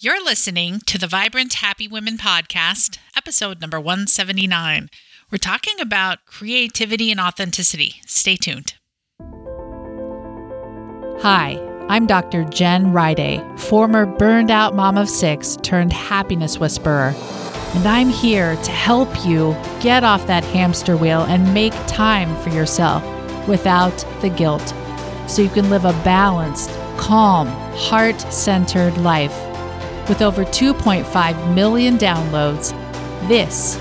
[0.00, 4.90] You're listening to the Vibrant Happy Women podcast, episode number 179.
[5.28, 7.96] We're talking about creativity and authenticity.
[8.06, 8.74] Stay tuned.
[11.22, 11.58] Hi,
[11.88, 12.44] I'm Dr.
[12.44, 17.12] Jen Riday, former burned out mom of six turned happiness whisperer.
[17.74, 22.50] And I'm here to help you get off that hamster wheel and make time for
[22.50, 23.02] yourself
[23.48, 24.72] without the guilt
[25.26, 29.47] so you can live a balanced, calm, heart centered life.
[30.08, 32.70] With over 2.5 million downloads,
[33.28, 33.78] this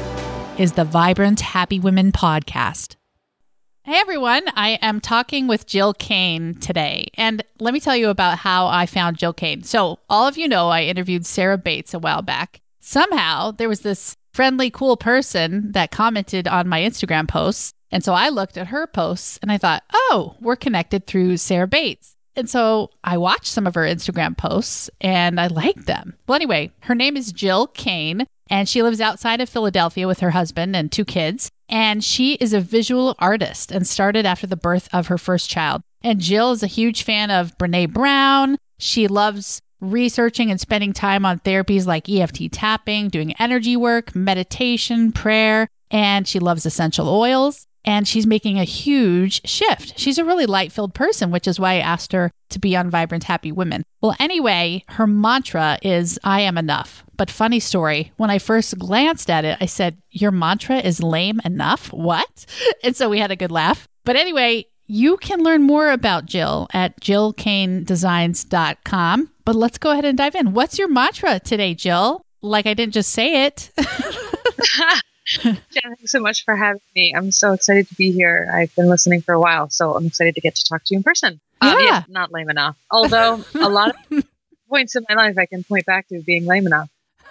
[0.60, 2.98] is the Vibrant Happy Women podcast.
[3.84, 7.08] Hey everyone, I am talking with Jill Kane today.
[7.14, 9.64] And let me tell you about how I found Jill Kane.
[9.64, 12.60] So, all of you know I interviewed Sarah Bates a while back.
[12.82, 17.72] Somehow, there was this friendly, cool person that commented on my Instagram posts.
[17.90, 21.68] And so I looked at her posts and I thought, oh, we're connected through Sarah
[21.68, 22.17] Bates.
[22.38, 26.14] And so I watched some of her Instagram posts and I liked them.
[26.28, 30.32] Well, anyway, her name is Jill Kane and she lives outside of Philadelphia with her
[30.32, 31.50] husband and two kids.
[31.68, 35.82] And she is a visual artist and started after the birth of her first child.
[36.04, 38.58] And Jill is a huge fan of Brene Brown.
[38.78, 45.12] She loves researching and spending time on therapies like EFT tapping, doing energy work, meditation,
[45.12, 49.98] prayer, and she loves essential oils and she's making a huge shift.
[49.98, 52.90] She's a really light filled person, which is why I asked her to be on
[52.90, 53.86] Vibrant Happy Women.
[54.02, 57.06] Well, anyway, her mantra is I am enough.
[57.16, 61.40] But funny story, when I first glanced at it, I said, Your mantra is lame
[61.46, 61.94] enough?
[61.94, 62.46] What?
[62.84, 63.88] And so we had a good laugh.
[64.04, 69.32] But anyway, you can learn more about Jill at jillkanedesigns.com.
[69.46, 70.54] But let's go ahead and dive in.
[70.54, 72.22] What's your mantra today, Jill?
[72.42, 73.72] Like I didn't just say it.
[75.42, 77.14] Jen, thanks so much for having me.
[77.16, 78.50] I'm so excited to be here.
[78.54, 81.00] I've been listening for a while, so I'm excited to get to talk to you
[81.00, 81.42] in person.
[81.62, 82.78] Yeah, um, yeah not lame enough.
[82.90, 84.24] Although a lot of
[84.70, 86.90] points in my life I can point back to being lame enough.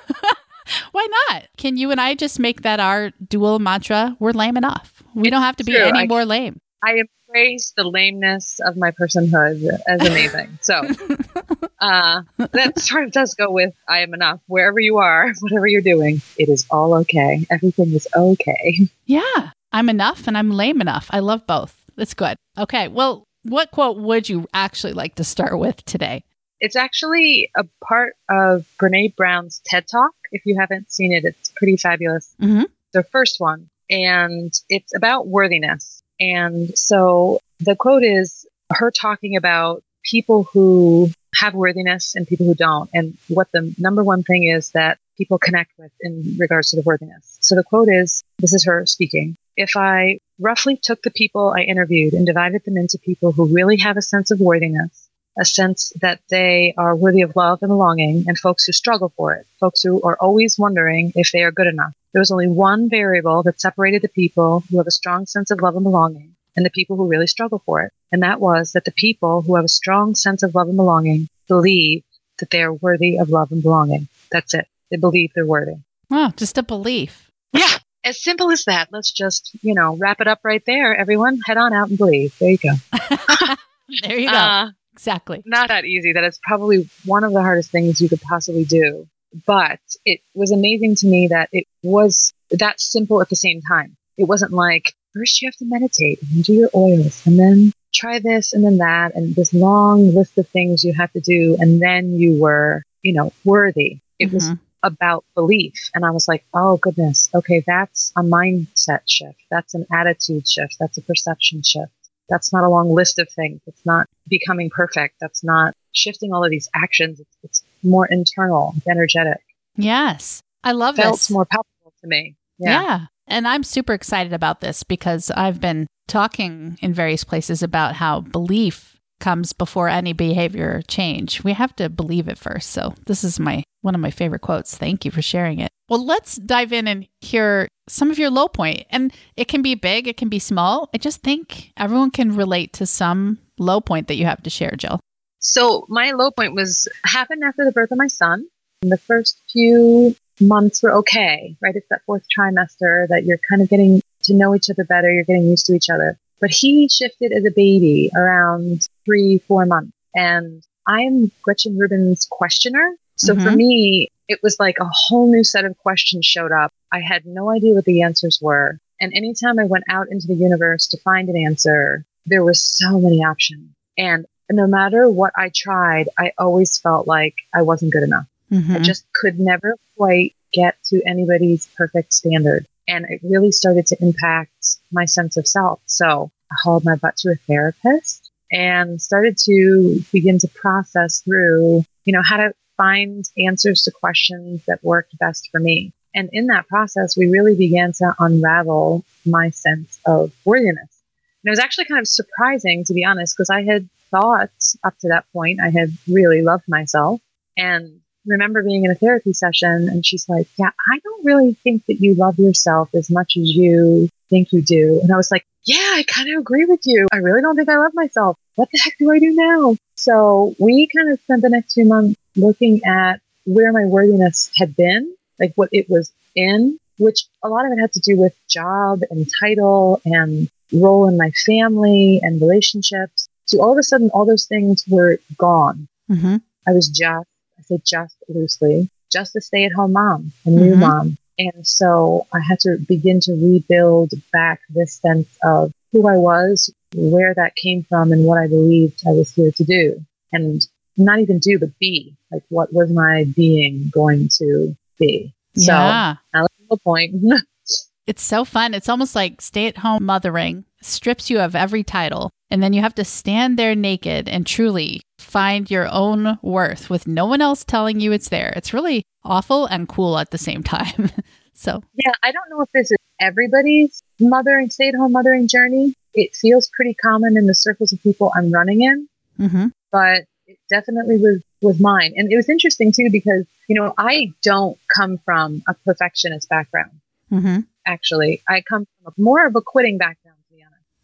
[0.92, 1.44] Why not?
[1.56, 4.16] Can you and I just make that our dual mantra?
[4.18, 5.02] We're lame enough.
[5.14, 5.82] We don't have to be True.
[5.82, 6.60] any I, more lame.
[6.82, 10.58] I embrace the lameness of my personhood as amazing.
[10.60, 10.74] So
[11.80, 14.40] uh, that sort of does go with I am enough.
[14.46, 17.46] Wherever you are, whatever you're doing, it is all okay.
[17.50, 18.88] Everything is okay.
[19.06, 21.08] Yeah, I'm enough and I'm lame enough.
[21.10, 21.84] I love both.
[21.96, 22.36] That's good.
[22.58, 22.88] Okay.
[22.88, 26.24] Well, what quote would you actually like to start with today?
[26.58, 30.12] It's actually a part of Brene Brown's TED Talk.
[30.32, 32.34] If you haven't seen it, it's pretty fabulous.
[32.40, 32.64] Mm-hmm.
[32.92, 35.95] The first one, and it's about worthiness.
[36.20, 42.54] And so the quote is her talking about people who have worthiness and people who
[42.54, 46.76] don't, and what the number one thing is that people connect with in regards to
[46.76, 47.38] the worthiness.
[47.40, 49.36] So the quote is this is her speaking.
[49.56, 53.78] If I roughly took the people I interviewed and divided them into people who really
[53.78, 58.24] have a sense of worthiness, a sense that they are worthy of love and belonging,
[58.26, 61.66] and folks who struggle for it, folks who are always wondering if they are good
[61.66, 61.94] enough.
[62.16, 65.60] There was only one variable that separated the people who have a strong sense of
[65.60, 67.92] love and belonging and the people who really struggle for it.
[68.10, 71.28] And that was that the people who have a strong sense of love and belonging
[71.46, 72.04] believe
[72.38, 74.08] that they are worthy of love and belonging.
[74.32, 74.66] That's it.
[74.90, 75.74] They believe they're worthy.
[76.10, 77.30] Oh, just a belief.
[77.52, 77.76] Yeah.
[78.02, 78.88] As simple as that.
[78.90, 80.96] Let's just, you know, wrap it up right there.
[80.96, 82.34] Everyone head on out and believe.
[82.38, 82.72] There you go.
[84.04, 84.36] there you go.
[84.38, 85.42] Uh, exactly.
[85.44, 86.14] Not that easy.
[86.14, 89.06] That is probably one of the hardest things you could possibly do.
[89.44, 93.96] But it was amazing to me that it was that simple at the same time.
[94.16, 98.18] It wasn't like, first you have to meditate and do your oils and then try
[98.18, 101.56] this and then that and this long list of things you have to do.
[101.58, 104.00] And then you were, you know, worthy.
[104.18, 104.34] It mm-hmm.
[104.34, 104.50] was
[104.82, 105.90] about belief.
[105.94, 107.28] And I was like, oh goodness.
[107.34, 107.62] Okay.
[107.66, 109.40] That's a mindset shift.
[109.50, 110.76] That's an attitude shift.
[110.78, 111.92] That's a perception shift.
[112.28, 113.60] That's not a long list of things.
[113.66, 115.16] It's not becoming perfect.
[115.20, 117.20] That's not shifting all of these actions.
[117.20, 119.40] It's, it's more internal, energetic.
[119.76, 120.42] Yes.
[120.64, 121.02] I love it.
[121.02, 121.30] Felt this.
[121.30, 122.36] more palpable to me.
[122.58, 122.82] Yeah.
[122.82, 123.06] yeah.
[123.26, 128.20] And I'm super excited about this because I've been talking in various places about how
[128.20, 131.42] belief comes before any behavior change.
[131.42, 132.70] We have to believe it first.
[132.70, 134.76] So this is my one of my favorite quotes.
[134.76, 135.70] Thank you for sharing it.
[135.88, 138.84] Well, let's dive in and hear some of your low point.
[138.90, 140.90] And it can be big, it can be small.
[140.92, 144.72] I just think everyone can relate to some low point that you have to share,
[144.76, 145.00] Jill.
[145.46, 148.48] So my low point was happened after the birth of my son.
[148.82, 151.76] In the first few months were okay, right?
[151.76, 155.10] It's that fourth trimester that you're kind of getting to know each other better.
[155.10, 156.18] You're getting used to each other.
[156.40, 159.92] But he shifted as a baby around three, four months.
[160.16, 162.96] And I'm Gretchen Rubin's questioner.
[163.14, 163.44] So mm-hmm.
[163.44, 166.72] for me, it was like a whole new set of questions showed up.
[166.90, 168.80] I had no idea what the answers were.
[169.00, 172.98] And anytime I went out into the universe to find an answer, there were so
[172.98, 173.70] many options.
[173.96, 178.26] And no matter what I tried, I always felt like I wasn't good enough.
[178.50, 178.76] Mm-hmm.
[178.76, 182.66] I just could never quite get to anybody's perfect standard.
[182.88, 185.80] And it really started to impact my sense of self.
[185.86, 191.84] So I hauled my butt to a therapist and started to begin to process through,
[192.04, 195.92] you know, how to find answers to questions that worked best for me.
[196.14, 201.02] And in that process, we really began to unravel my sense of worthiness.
[201.42, 204.50] And it was actually kind of surprising, to be honest, because I had thought
[204.84, 207.20] up to that point, I had really loved myself.
[207.56, 211.86] And remember being in a therapy session, and she's like, Yeah, I don't really think
[211.86, 215.00] that you love yourself as much as you think you do.
[215.02, 217.06] And I was like, Yeah, I kind of agree with you.
[217.12, 218.36] I really don't think I love myself.
[218.56, 219.76] What the heck do I do now?
[219.96, 224.76] So we kind of spent the next few months looking at where my worthiness had
[224.76, 228.34] been, like what it was in, which a lot of it had to do with
[228.48, 233.28] job and title and role in my family and relationships.
[233.46, 235.88] So all of a sudden, all those things were gone.
[236.10, 236.36] Mm-hmm.
[236.66, 237.28] I was just,
[237.58, 240.80] I say just loosely, just a stay at home mom, a new mm-hmm.
[240.80, 241.18] mom.
[241.38, 246.72] And so I had to begin to rebuild back this sense of who I was,
[246.94, 250.00] where that came from, and what I believed I was here to do.
[250.32, 250.66] And
[250.96, 252.16] not even do, but be.
[252.32, 255.34] Like, what was my being going to be?
[255.56, 256.16] So, yeah.
[256.32, 257.14] that's the point.
[258.06, 258.74] it's so fun.
[258.74, 262.30] It's almost like stay at home mothering strips you of every title.
[262.50, 267.06] And then you have to stand there naked and truly find your own worth with
[267.06, 268.52] no one else telling you it's there.
[268.54, 271.10] It's really awful and cool at the same time.
[271.54, 275.94] so, yeah, I don't know if this is everybody's mothering, stay at home mothering journey.
[276.14, 279.08] It feels pretty common in the circles of people I'm running in.
[279.38, 279.66] Mm-hmm.
[279.90, 282.14] But it definitely was was mine.
[282.16, 286.92] And it was interesting too because, you know, I don't come from a perfectionist background.
[287.32, 287.60] Mm-hmm.
[287.86, 290.25] Actually, I come from a, more of a quitting background, to be honest.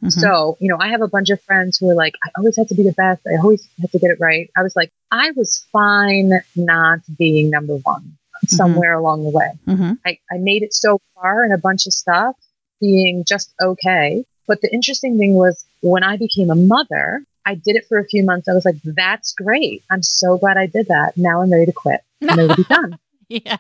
[0.03, 0.21] Mm-hmm.
[0.21, 2.69] So, you know, I have a bunch of friends who are like, I always had
[2.69, 3.23] to be the best.
[3.27, 4.51] I always had to get it right.
[4.57, 8.47] I was like, I was fine not being number one mm-hmm.
[8.49, 9.53] somewhere along the way.
[9.69, 9.93] Mm-hmm.
[10.05, 12.37] I, I made it so far in a bunch of stuff
[12.81, 14.25] being just okay.
[14.49, 18.05] But the interesting thing was when I became a mother, I did it for a
[18.05, 18.49] few months.
[18.49, 19.85] I was like, that's great.
[19.89, 21.17] I'm so glad I did that.
[21.17, 22.01] Now I'm ready to quit.
[22.23, 22.99] I'm ready to be done.
[23.29, 23.57] yeah.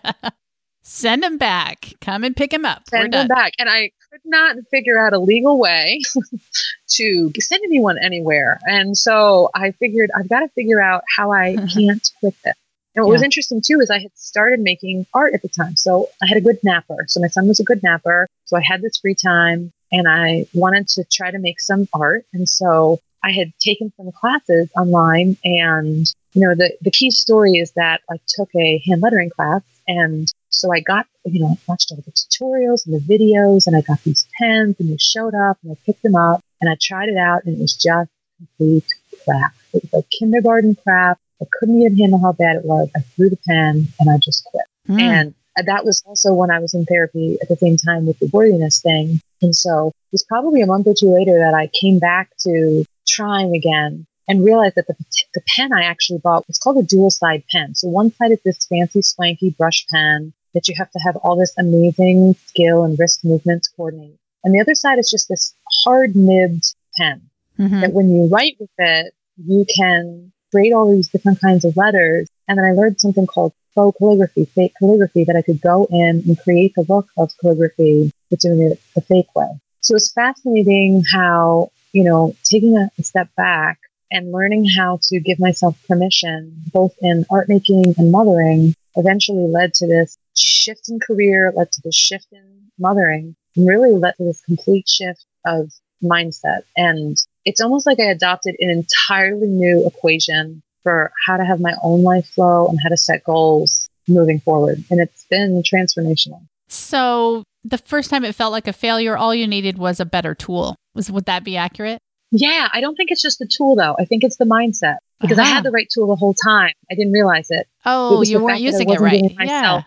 [0.82, 1.94] Send him back.
[2.00, 2.82] Come and pick him up.
[2.88, 3.52] Send him back.
[3.58, 6.02] And I could not figure out a legal way
[6.88, 8.60] to send anyone anywhere.
[8.64, 11.66] And so I figured I've got to figure out how I mm-hmm.
[11.66, 12.54] can't quit this.
[12.94, 13.14] And what yeah.
[13.14, 15.76] was interesting too is I had started making art at the time.
[15.76, 17.06] So I had a good napper.
[17.08, 18.28] So my son was a good napper.
[18.44, 22.26] So I had this free time and I wanted to try to make some art.
[22.34, 27.52] And so I had taken some classes online and, you know, the, the key story
[27.52, 31.56] is that I took a hand lettering class and so I got, you know, I
[31.66, 35.34] watched all the tutorials and the videos and I got these pens and they showed
[35.34, 38.10] up and I picked them up and I tried it out and it was just
[38.36, 38.84] complete
[39.24, 39.52] crap.
[39.72, 41.18] It was like kindergarten crap.
[41.40, 42.88] I couldn't even handle how bad it was.
[42.94, 44.64] I threw the pen and I just quit.
[44.88, 45.00] Mm.
[45.00, 45.34] And
[45.66, 48.80] that was also when I was in therapy at the same time with the worthiness
[48.80, 49.20] thing.
[49.40, 52.84] And so it was probably a month or two later that I came back to
[53.08, 54.94] trying again and realized that the,
[55.34, 57.74] the pen I actually bought was called a dual side pen.
[57.74, 61.36] So one side is this fancy swanky brush pen that you have to have all
[61.36, 64.18] this amazing skill and wrist movements coordinate.
[64.44, 65.54] And the other side is just this
[65.84, 67.22] hard nibbed pen
[67.58, 67.80] mm-hmm.
[67.80, 72.28] that when you write with it, you can create all these different kinds of letters.
[72.48, 76.22] And then I learned something called faux calligraphy, fake calligraphy, that I could go in
[76.26, 79.48] and create the look of calligraphy, but doing it the fake way.
[79.80, 83.78] So it's fascinating how you know, taking a, a step back
[84.12, 89.74] and learning how to give myself permission, both in art making and mothering, eventually led
[89.74, 94.24] to this shift in career, led to this shift in mothering, and really led to
[94.24, 96.62] this complete shift of mindset.
[96.76, 101.74] And it's almost like I adopted an entirely new equation for how to have my
[101.82, 104.84] own life flow and how to set goals moving forward.
[104.90, 106.46] And it's been transformational.
[106.68, 110.34] So the first time it felt like a failure, all you needed was a better
[110.34, 110.76] tool.
[110.94, 112.00] Was would that be accurate?
[112.32, 113.94] Yeah, I don't think it's just the tool though.
[113.98, 115.46] I think it's the mindset because uh-huh.
[115.46, 115.62] I had uh-huh.
[115.64, 116.72] the right tool the whole time.
[116.90, 117.68] I didn't realize it.
[117.84, 119.22] Oh, it you weren't using it right.
[119.38, 119.82] yeah.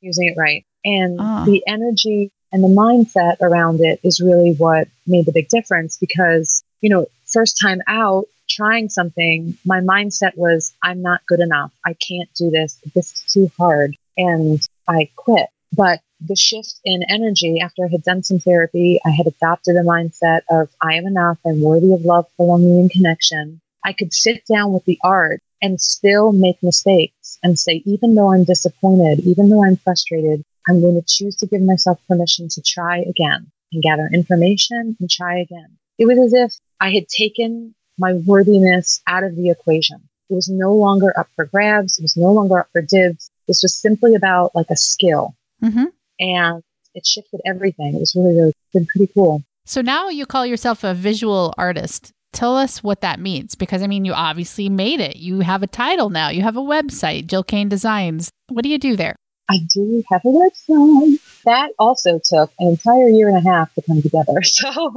[0.00, 0.64] Using it right.
[0.84, 1.44] And uh.
[1.44, 6.62] the energy and the mindset around it is really what made the big difference because,
[6.80, 11.72] you know, first time out trying something, my mindset was, I'm not good enough.
[11.84, 12.78] I can't do this.
[12.94, 13.96] This is too hard.
[14.16, 15.46] And I quit.
[15.72, 19.82] But the shift in energy after I had done some therapy, I had adopted a
[19.82, 23.60] mindset of I am enough, I'm worthy of love, belonging, and connection.
[23.84, 28.32] I could sit down with the art and still make mistakes and say, even though
[28.32, 32.62] I'm disappointed, even though I'm frustrated, I'm going to choose to give myself permission to
[32.62, 35.78] try again and gather information and try again.
[35.98, 40.08] It was as if I had taken my worthiness out of the equation.
[40.28, 41.98] It was no longer up for grabs.
[41.98, 43.30] It was no longer up for dibs.
[43.48, 45.34] This was simply about like a skill.
[45.62, 45.86] Mm-hmm.
[46.20, 46.62] And
[46.94, 47.94] it shifted everything.
[47.94, 49.42] It was really, really been pretty cool.
[49.64, 52.12] So now you call yourself a visual artist.
[52.32, 55.16] Tell us what that means because I mean, you obviously made it.
[55.16, 58.30] You have a title now, you have a website, Jill Kane Designs.
[58.48, 59.16] What do you do there?
[59.50, 61.18] I do have a website.
[61.44, 64.34] That also took an entire year and a half to come together.
[64.44, 64.92] So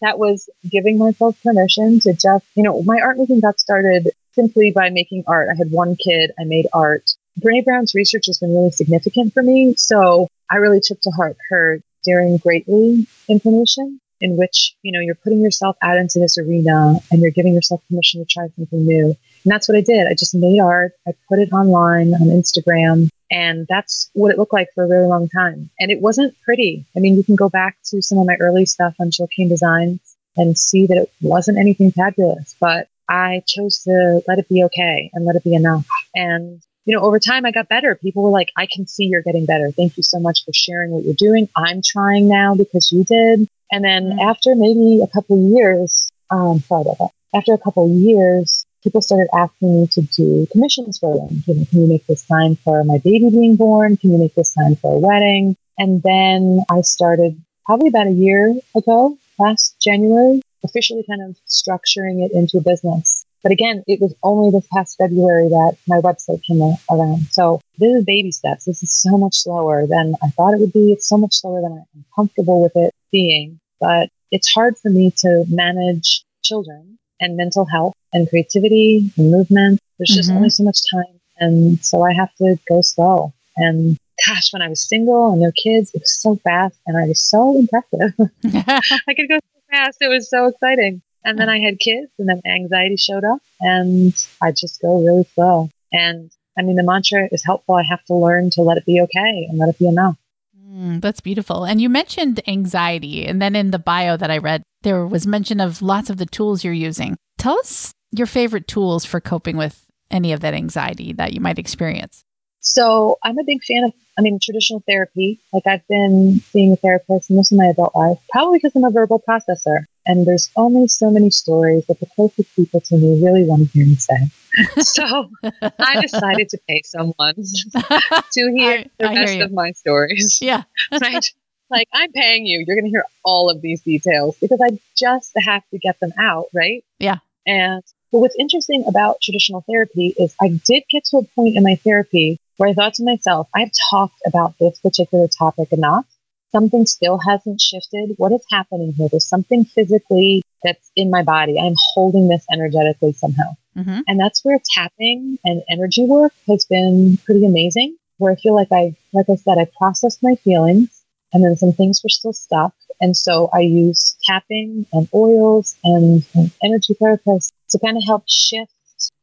[0.00, 4.72] that was giving myself permission to just, you know, my art making got started simply
[4.74, 5.48] by making art.
[5.52, 7.10] I had one kid, I made art.
[7.40, 9.74] Brene Brown's research has been really significant for me.
[9.76, 15.14] So I really took to heart her daring greatly information in which, you know, you're
[15.14, 19.06] putting yourself out into this arena and you're giving yourself permission to try something new.
[19.06, 19.16] And
[19.52, 20.06] that's what I did.
[20.06, 20.92] I just made art.
[21.06, 25.06] I put it online on Instagram and that's what it looked like for a really
[25.06, 25.70] long time.
[25.78, 26.86] And it wasn't pretty.
[26.96, 29.48] I mean, you can go back to some of my early stuff on Jill Kane
[29.48, 30.00] Designs
[30.36, 35.10] and see that it wasn't anything fabulous, but I chose to let it be okay
[35.12, 35.86] and let it be enough.
[36.14, 37.94] And you know, over time I got better.
[37.94, 39.70] People were like, I can see you're getting better.
[39.70, 41.48] Thank you so much for sharing what you're doing.
[41.56, 43.48] I'm trying now because you did.
[43.70, 44.28] And then mm-hmm.
[44.28, 47.10] after maybe a couple of years, um, sorry about that.
[47.32, 51.44] After a couple years, people started asking me to do commissions for them.
[51.46, 53.96] You know, can you make this sign for my baby being born?
[53.96, 55.56] Can you make this sign for a wedding?
[55.78, 62.26] And then I started probably about a year ago, last January, officially kind of structuring
[62.26, 63.24] it into a business.
[63.42, 67.26] But again, it was only this past February that my website came around.
[67.30, 68.64] So this is baby steps.
[68.64, 70.92] This is so much slower than I thought it would be.
[70.92, 73.58] It's so much slower than I'm comfortable with it being.
[73.80, 79.80] But it's hard for me to manage children and mental health and creativity and movement.
[79.98, 80.38] There's just mm-hmm.
[80.38, 81.20] only so much time.
[81.38, 83.32] And so I have to go slow.
[83.56, 87.06] And gosh, when I was single and no kids, it was so fast and I
[87.06, 88.12] was so impressive.
[89.08, 89.98] I could go so fast.
[90.00, 91.02] It was so exciting.
[91.24, 95.28] And then I had kids and then anxiety showed up and I just go really
[95.34, 95.68] slow.
[95.92, 97.74] And I mean, the mantra is helpful.
[97.74, 100.16] I have to learn to let it be okay and let it be enough.
[100.58, 101.64] Mm, that's beautiful.
[101.64, 103.26] And you mentioned anxiety.
[103.26, 106.26] And then in the bio that I read, there was mention of lots of the
[106.26, 107.16] tools you're using.
[107.38, 111.58] Tell us your favorite tools for coping with any of that anxiety that you might
[111.58, 112.24] experience.
[112.60, 115.40] So I'm a big fan of, I mean, traditional therapy.
[115.52, 118.90] Like I've been seeing a therapist most of my adult life, probably because I'm a
[118.90, 119.84] verbal processor.
[120.06, 123.68] And there's only so many stories that the closest people to me really want to
[123.68, 124.16] hear me say.
[124.80, 125.30] so
[125.78, 127.34] I decided to pay someone
[128.32, 130.38] to hear I, the I rest hear of my stories.
[130.40, 130.62] Yeah.
[131.00, 131.24] right.
[131.70, 132.64] Like I'm paying you.
[132.66, 136.12] You're going to hear all of these details because I just have to get them
[136.18, 136.46] out.
[136.52, 136.84] Right.
[136.98, 137.18] Yeah.
[137.46, 141.62] And but what's interesting about traditional therapy is I did get to a point in
[141.62, 146.04] my therapy where I thought to myself, I've talked about this particular topic enough.
[146.52, 148.12] Something still hasn't shifted.
[148.18, 149.08] What is happening here?
[149.10, 151.58] There's something physically that's in my body.
[151.58, 153.56] I'm holding this energetically somehow.
[153.78, 154.00] Mm-hmm.
[154.06, 157.96] And that's where tapping and energy work has been pretty amazing.
[158.18, 161.02] Where I feel like I, like I said, I processed my feelings
[161.32, 162.74] and then some things were still stuck.
[163.00, 168.24] And so I use tapping and oils and, and energy therapists to kind of help
[168.28, 168.70] shift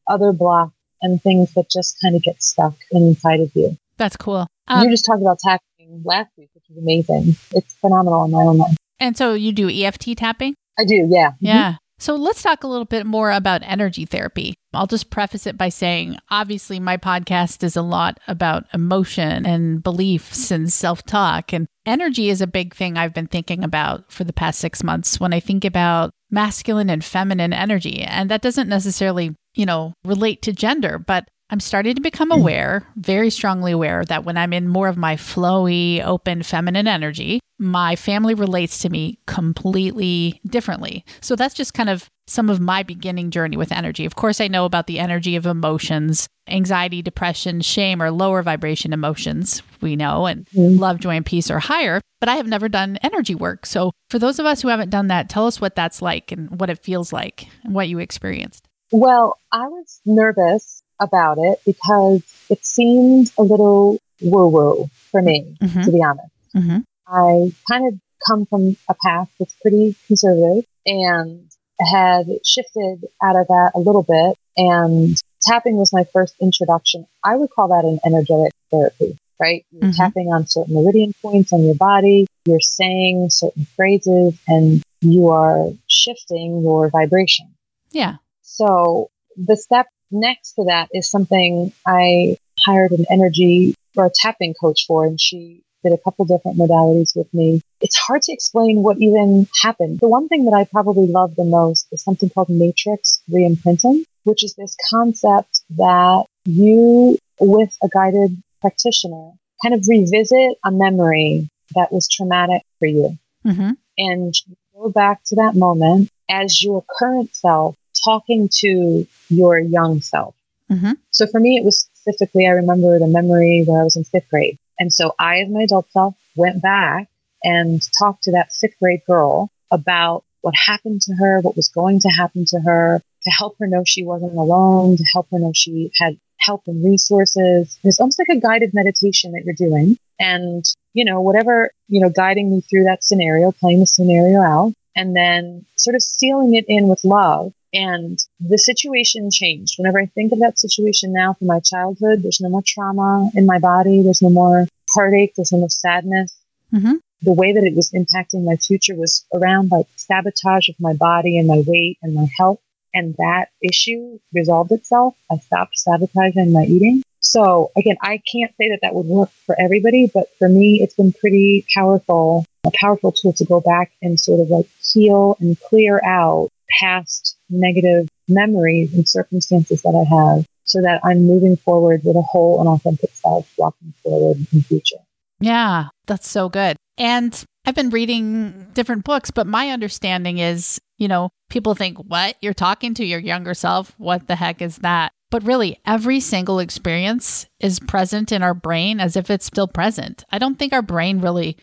[0.08, 3.78] other blocks and things that just kind of get stuck inside of you.
[3.98, 4.48] That's cool.
[4.68, 7.36] Um, you just talked about tapping last week, which is amazing.
[7.52, 8.76] It's phenomenal in my own life.
[9.00, 10.56] And so you do EFT tapping?
[10.78, 11.32] I do, yeah.
[11.40, 11.70] Yeah.
[11.70, 11.76] Mm-hmm.
[12.00, 14.54] So let's talk a little bit more about energy therapy.
[14.72, 19.82] I'll just preface it by saying obviously, my podcast is a lot about emotion and
[19.82, 21.54] beliefs and self talk.
[21.54, 25.20] And energy is a big thing I've been thinking about for the past six months
[25.20, 28.04] when I think about masculine and feminine energy.
[28.04, 32.40] And that doesn't necessarily, you know, relate to gender, but I'm starting to become mm.
[32.40, 37.40] aware, very strongly aware, that when I'm in more of my flowy, open, feminine energy,
[37.60, 41.06] my family relates to me completely differently.
[41.22, 44.06] So that's just kind of some of my beginning journey with energy.
[44.06, 46.28] Of course, I know about the energy of emotions.
[46.50, 50.78] Anxiety, depression, shame are lower vibration emotions, we know, and mm.
[50.78, 52.02] love, joy, and peace are higher.
[52.20, 53.66] But I have never done energy work.
[53.66, 56.60] So for those of us who haven't done that, tell us what that's like and
[56.60, 58.67] what it feels like and what you experienced.
[58.92, 65.58] Well, I was nervous about it because it seemed a little woo woo for me,
[65.62, 65.82] mm-hmm.
[65.82, 66.34] to be honest.
[66.56, 66.80] Mm-hmm.
[67.08, 73.48] I kind of come from a path that's pretty conservative and had shifted out of
[73.48, 74.38] that a little bit.
[74.58, 77.06] And tapping was my first introduction.
[77.24, 79.66] I would call that an energetic therapy, right?
[79.72, 79.92] You're mm-hmm.
[79.92, 82.28] tapping on certain meridian points on your body.
[82.46, 87.54] You're saying certain phrases and you are shifting your vibration.
[87.92, 88.16] Yeah.
[88.48, 94.54] So the step next to that is something I hired an energy or a tapping
[94.54, 97.62] coach for, and she did a couple different modalities with me.
[97.82, 100.00] It's hard to explain what even happened.
[100.00, 104.46] The one thing that I probably love the most is something called matrix reimprinting, which
[104.46, 111.92] is this concept that you, with a guided practitioner kind of revisit a memory that
[111.92, 113.18] was traumatic for you.
[113.46, 113.72] Mm-hmm.
[113.98, 114.34] And
[114.74, 120.36] go back to that moment as your current self talking to your young self.
[120.72, 120.94] Mm-hmm.
[121.12, 124.30] So for me, it was specifically, I remember the memory where I was in fifth
[124.30, 124.58] grade.
[124.80, 127.08] And so I, as my adult self, went back
[127.44, 132.00] and talked to that fifth grade girl about what happened to her, what was going
[132.02, 135.52] to happen to her, to help her know she wasn't alone, to help her know
[135.54, 137.78] she had help and resources.
[137.84, 139.98] It's almost like a guided meditation that you're doing.
[140.20, 140.64] And,
[140.94, 145.16] you know, whatever, you know, guiding me through that scenario, playing the scenario out, and
[145.16, 147.54] then sort of sealing it in with love.
[147.78, 149.76] And the situation changed.
[149.78, 153.46] Whenever I think of that situation now from my childhood, there's no more trauma in
[153.46, 154.02] my body.
[154.02, 154.66] There's no more
[154.96, 155.34] heartache.
[155.36, 156.36] There's no more sadness.
[156.74, 156.94] Mm-hmm.
[157.22, 161.38] The way that it was impacting my future was around like sabotage of my body
[161.38, 162.60] and my weight and my health
[162.96, 165.16] and that issue resolved itself.
[165.32, 167.04] I stopped sabotaging my eating.
[167.20, 170.96] So again, I can't say that that would work for everybody, but for me, it's
[170.96, 175.60] been pretty powerful, a powerful tool to go back and sort of like heal and
[175.60, 182.02] clear out past negative memories and circumstances that I have so that I'm moving forward
[182.04, 184.98] with a whole and authentic self walking forward in the future.
[185.40, 186.78] Yeah, that's so good.
[186.98, 192.36] And I've been reading different books, but my understanding is, you know, people think, what?
[192.42, 193.94] You're talking to your younger self?
[193.98, 195.12] What the heck is that?
[195.30, 200.24] But really, every single experience is present in our brain as if it's still present.
[200.32, 201.58] I don't think our brain really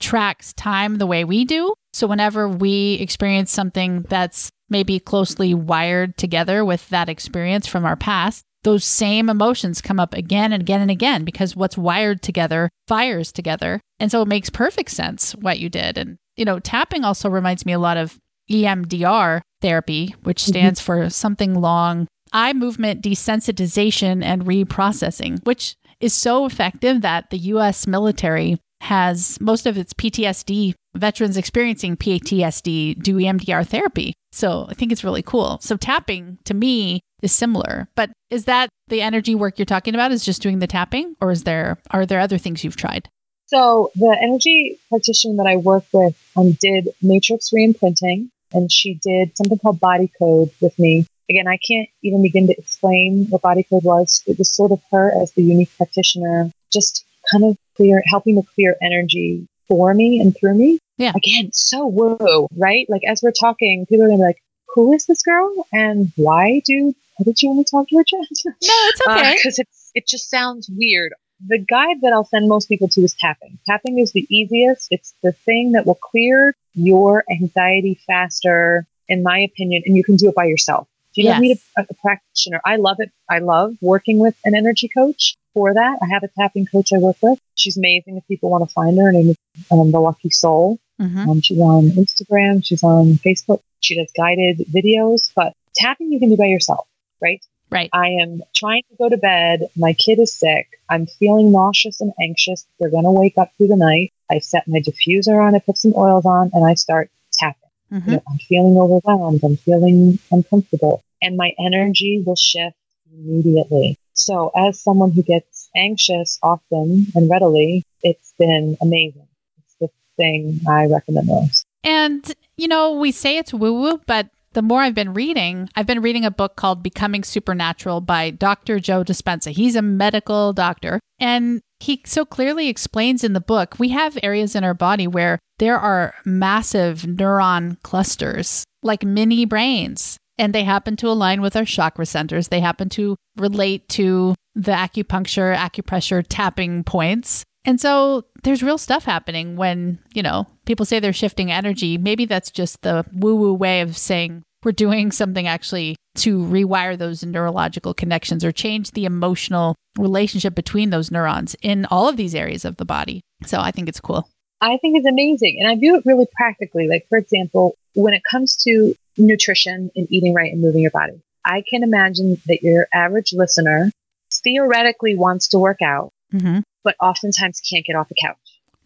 [0.00, 1.74] tracks time the way we do.
[1.92, 7.96] So, whenever we experience something that's maybe closely wired together with that experience from our
[7.96, 12.68] past, those same emotions come up again and again and again because what's wired together
[12.86, 13.80] fires together.
[14.00, 15.96] And so it makes perfect sense what you did.
[15.96, 18.18] And, you know, tapping also reminds me a lot of
[18.50, 20.50] EMDR therapy, which mm-hmm.
[20.50, 21.04] stands mm-hmm.
[21.04, 27.86] for something long eye movement desensitization and reprocessing, which is so effective that the US
[27.86, 34.14] military has most of its PTSD veterans experiencing PTSD do EMDR therapy.
[34.32, 35.58] So I think it's really cool.
[35.60, 40.12] So tapping to me is similar, but is that the energy work you're talking about
[40.12, 43.08] is just doing the tapping or is there are there other things you've tried?
[43.46, 49.36] So the energy practitioner that I work with um, did matrix reimprinting and she did
[49.36, 51.06] something called body code with me.
[51.30, 54.22] Again, I can't even begin to explain what body code was.
[54.26, 58.48] It was sort of her as the unique practitioner, just kind of clear, helping to
[58.54, 60.78] clear energy for me and through me.
[60.96, 61.12] Yeah.
[61.14, 62.86] Again, so whoa, right?
[62.88, 64.42] Like as we're talking, people are gonna be like,
[64.74, 68.04] who is this girl and why do why did you only talk to her?
[68.12, 69.34] No, it's uh, okay.
[69.36, 71.12] Because uh, it's it just sounds weird.
[71.46, 73.58] The guide that I'll send most people to is tapping.
[73.66, 74.88] Tapping is the easiest.
[74.90, 80.16] It's the thing that will clear your anxiety faster, in my opinion, and you can
[80.16, 80.88] do it by yourself.
[81.14, 81.34] You yes.
[81.34, 82.60] don't need a, a, practitioner.
[82.64, 83.10] I love it.
[83.28, 85.98] I love working with an energy coach for that.
[86.00, 87.40] I have a tapping coach I work with.
[87.56, 88.16] She's amazing.
[88.16, 89.36] If people want to find her, her name is
[89.72, 90.78] um, The Lucky Soul.
[91.00, 91.28] Mm-hmm.
[91.28, 92.64] Um, she's on Instagram.
[92.64, 93.60] She's on Facebook.
[93.80, 96.86] She does guided videos, but tapping you can do by yourself,
[97.20, 97.44] right?
[97.70, 97.90] Right.
[97.92, 99.68] I am trying to go to bed.
[99.76, 100.68] My kid is sick.
[100.88, 102.64] I'm feeling nauseous and anxious.
[102.78, 104.12] They're going to wake up through the night.
[104.30, 105.56] I set my diffuser on.
[105.56, 107.70] I put some oils on and I start tapping.
[107.92, 108.10] Mm-hmm.
[108.10, 109.40] You know, I'm feeling overwhelmed.
[109.42, 112.76] I'm feeling uncomfortable and my energy will shift
[113.12, 113.98] immediately.
[114.18, 119.28] So as someone who gets anxious often and readily, it's been amazing.
[119.58, 121.64] It's the thing I recommend most.
[121.84, 125.86] And, you know, we say it's woo woo, but the more I've been reading, I've
[125.86, 128.80] been reading a book called Becoming Supernatural by Dr.
[128.80, 129.52] Joe Dispenza.
[129.52, 130.98] He's a medical doctor.
[131.20, 135.38] And he so clearly explains in the book we have areas in our body where
[135.58, 141.64] there are massive neuron clusters, like mini brains and they happen to align with our
[141.64, 142.48] chakra centers.
[142.48, 147.44] They happen to relate to the acupuncture, acupressure tapping points.
[147.64, 151.98] And so there's real stuff happening when, you know, people say they're shifting energy.
[151.98, 156.98] Maybe that's just the woo woo way of saying we're doing something actually to rewire
[156.98, 162.34] those neurological connections or change the emotional relationship between those neurons in all of these
[162.34, 163.20] areas of the body.
[163.44, 164.28] So I think it's cool.
[164.60, 165.58] I think it's amazing.
[165.60, 166.88] And I view it really practically.
[166.88, 171.20] Like, for example, when it comes to nutrition and eating right and moving your body.
[171.44, 173.90] I can imagine that your average listener
[174.32, 176.60] theoretically wants to work out, mm-hmm.
[176.84, 178.36] but oftentimes can't get off the couch.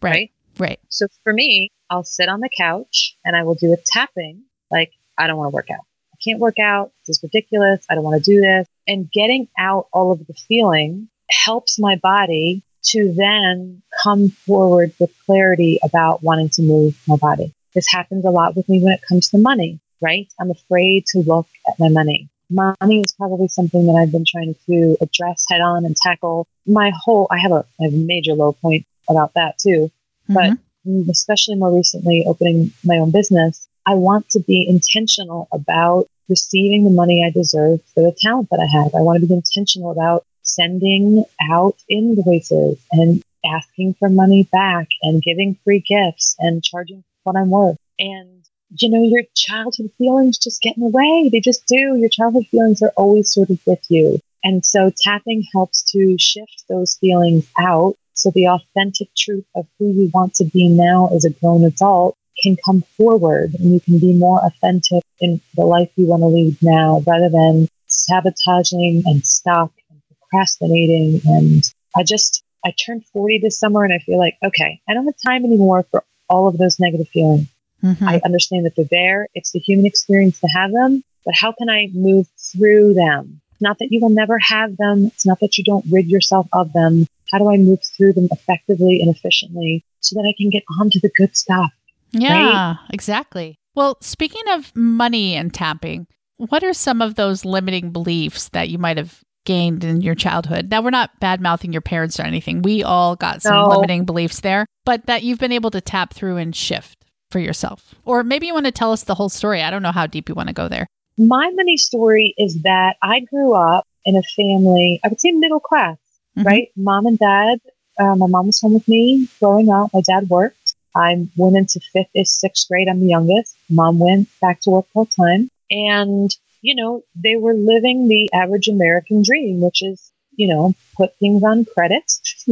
[0.01, 0.11] Right.
[0.11, 0.31] right.
[0.59, 0.79] Right.
[0.89, 4.91] So for me, I'll sit on the couch and I will do a tapping like,
[5.17, 5.85] I don't want to work out.
[6.13, 6.91] I can't work out.
[7.07, 7.85] This is ridiculous.
[7.89, 8.67] I don't want to do this.
[8.87, 15.11] And getting out all of the feeling helps my body to then come forward with
[15.25, 17.53] clarity about wanting to move my body.
[17.73, 20.27] This happens a lot with me when it comes to money right?
[20.39, 22.29] I'm afraid to look at my money.
[22.49, 26.47] money is probably something that I've been trying to address head on and tackle.
[26.67, 29.91] My whole, I have a, I have a major low point about that too.
[30.29, 30.33] Mm-hmm.
[30.33, 36.83] But especially more recently, opening my own business, I want to be intentional about receiving
[36.83, 38.93] the money I deserve for the talent that I have.
[38.95, 45.21] I want to be intentional about sending out invoices and asking for money back and
[45.21, 47.77] giving free gifts and charging what I'm worth.
[47.99, 48.43] And,
[48.77, 51.29] you know, your childhood feelings just get in the way.
[51.31, 51.95] They just do.
[51.95, 54.19] Your childhood feelings are always sort of with you.
[54.43, 59.91] And so tapping helps to shift those feelings out so the authentic truth of who
[59.91, 63.99] you want to be now as a grown adult can come forward and you can
[63.99, 69.25] be more authentic in the life you want to lead now rather than sabotaging and
[69.25, 71.21] stuck and procrastinating.
[71.25, 71.63] And
[71.95, 75.15] I just, I turned 40 this summer and I feel like, okay, I don't have
[75.25, 77.47] time anymore for all of those negative feelings.
[77.83, 78.07] Mm-hmm.
[78.07, 79.27] I understand that they're there.
[79.33, 83.41] It's the human experience to have them, but how can I move through them?
[83.59, 85.05] Not that you will never have them.
[85.07, 87.07] It's not that you don't rid yourself of them.
[87.31, 90.89] How do I move through them effectively and efficiently so that I can get on
[90.91, 91.71] to the good stuff?
[92.11, 92.77] Yeah, right?
[92.91, 93.57] exactly.
[93.75, 98.77] Well, speaking of money and tapping, what are some of those limiting beliefs that you
[98.77, 100.69] might have gained in your childhood?
[100.69, 102.61] Now, we're not bad mouthing your parents or anything.
[102.61, 103.67] We all got some no.
[103.69, 107.02] limiting beliefs there, but that you've been able to tap through and shift
[107.33, 107.95] for yourself.
[108.05, 109.61] Or maybe you want to tell us the whole story.
[109.61, 110.87] I don't know how deep you want to go there.
[111.17, 115.59] My money story is that I grew up in a family, I would say middle
[115.59, 115.97] class,
[116.37, 116.47] mm-hmm.
[116.47, 116.67] right?
[116.75, 117.59] Mom and dad,
[117.99, 119.89] uh, my mom was home with me growing up.
[119.93, 120.75] My dad worked.
[120.95, 122.87] I went into fifth is sixth grade.
[122.87, 123.55] I'm the youngest.
[123.69, 125.49] Mom went back to work full time.
[125.71, 126.29] And,
[126.61, 131.43] you know, they were living the average American dream, which is, you know, put things
[131.43, 132.03] on credit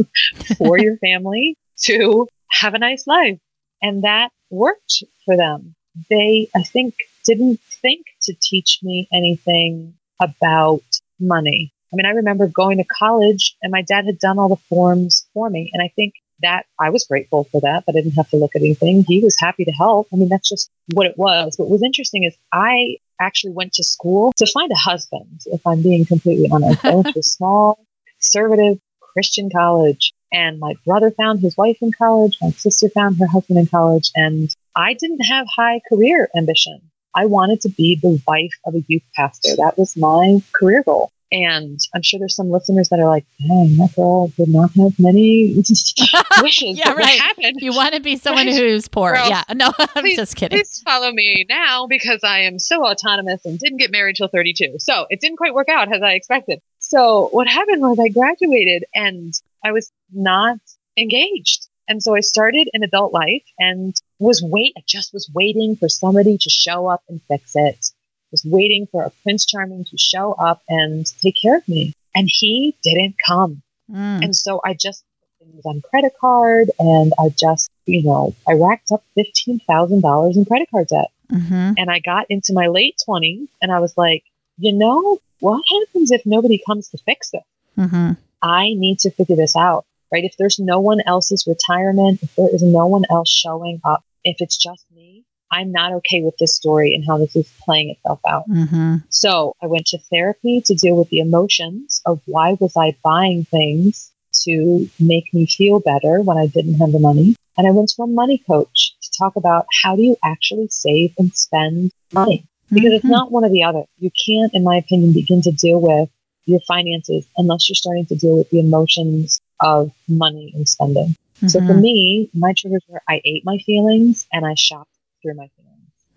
[0.58, 3.38] for your family to have a nice life.
[3.82, 5.74] And that worked for them.
[6.08, 10.82] They, I think, didn't think to teach me anything about
[11.20, 11.72] money.
[11.92, 15.26] I mean, I remember going to college and my dad had done all the forms
[15.34, 15.70] for me.
[15.74, 18.56] And I think that I was grateful for that, but I didn't have to look
[18.56, 19.04] at anything.
[19.06, 20.08] He was happy to help.
[20.12, 21.54] I mean, that's just what it was.
[21.56, 25.82] What was interesting is I actually went to school to find a husband, if I'm
[25.82, 26.84] being completely honest.
[26.84, 28.80] I went to a small, conservative
[29.12, 30.12] Christian college.
[30.32, 32.38] And my brother found his wife in college.
[32.40, 34.10] My sister found her husband in college.
[34.14, 36.80] And I didn't have high career ambition.
[37.14, 39.54] I wanted to be the wife of a youth pastor.
[39.56, 41.12] That was my career goal.
[41.32, 44.92] And I'm sure there's some listeners that are like, dang, that girl did not have
[44.98, 45.54] many
[46.42, 46.78] wishes.
[46.78, 47.20] yeah, right.
[47.38, 48.54] You want to be someone right?
[48.54, 49.14] who's poor.
[49.14, 49.44] Girl, yeah.
[49.54, 50.58] No, I'm please, just kidding.
[50.58, 54.76] Please follow me now because I am so autonomous and didn't get married till 32.
[54.78, 56.60] So it didn't quite work out as I expected.
[56.80, 59.32] So what happened was I graduated and
[59.64, 60.58] I was not
[60.96, 61.68] engaged.
[61.88, 65.88] And so I started an adult life and was wait, I just was waiting for
[65.88, 67.90] somebody to show up and fix it
[68.32, 71.92] was waiting for a Prince Charming to show up and take care of me.
[72.14, 73.62] And he didn't come.
[73.88, 74.24] Mm.
[74.24, 75.04] And so I just
[75.38, 80.68] things on credit card and I just, you know, I racked up $15,000 in credit
[80.70, 81.10] card debt.
[81.30, 81.72] Mm-hmm.
[81.76, 84.24] And I got into my late 20s and I was like,
[84.58, 87.42] you know, what happens if nobody comes to fix it?
[87.78, 88.12] Mm-hmm.
[88.42, 90.24] I need to figure this out, right?
[90.24, 94.36] If there's no one else's retirement, if there is no one else showing up, if
[94.40, 98.20] it's just me, I'm not okay with this story and how this is playing itself
[98.26, 98.48] out.
[98.48, 98.96] Mm-hmm.
[99.10, 103.44] So I went to therapy to deal with the emotions of why was I buying
[103.44, 104.10] things
[104.44, 107.36] to make me feel better when I didn't have the money.
[107.58, 111.12] And I went to a money coach to talk about how do you actually save
[111.18, 112.46] and spend money?
[112.70, 112.94] Because mm-hmm.
[112.94, 113.82] it's not one or the other.
[113.98, 116.08] You can't, in my opinion, begin to deal with
[116.46, 121.16] your finances unless you're starting to deal with the emotions of money and spending.
[121.36, 121.48] Mm-hmm.
[121.48, 121.80] So for mm-hmm.
[121.80, 124.90] me, my triggers were I ate my feelings and I shopped
[125.22, 125.62] through my feelings.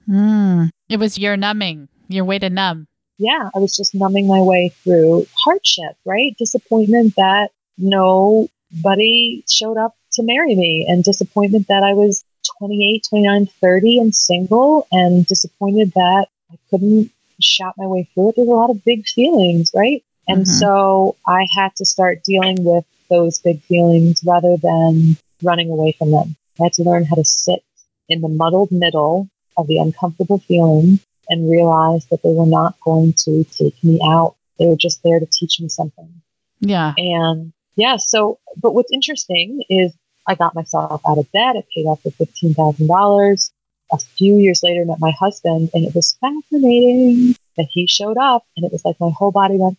[0.08, 2.88] Mm, it was your numbing, your way to numb.
[3.18, 6.36] Yeah, I was just numbing my way through hardship, right?
[6.38, 12.24] Disappointment that nobody showed up to marry me, and disappointment that I was
[12.60, 17.12] 28, 29, 30 and single, and disappointed that I couldn't
[17.42, 18.36] shop my way through it.
[18.36, 20.04] There's a lot of big feelings, right?
[20.28, 20.52] And mm-hmm.
[20.52, 26.12] so I had to start dealing with those big feelings rather than running away from
[26.12, 26.36] them.
[26.60, 27.64] I had to learn how to sit
[28.10, 33.14] in the muddled middle of the uncomfortable feelings and realize that they were not going
[33.26, 34.36] to take me out.
[34.60, 36.22] They were just there to teach me something.
[36.60, 36.94] Yeah.
[36.98, 39.94] And yeah, so, but what's interesting is
[40.28, 41.56] I got myself out of debt.
[41.58, 43.52] I paid off the $15,000.
[43.92, 48.44] A few years later, met my husband, and it was fascinating that he showed up,
[48.58, 49.78] and it was like my whole body went,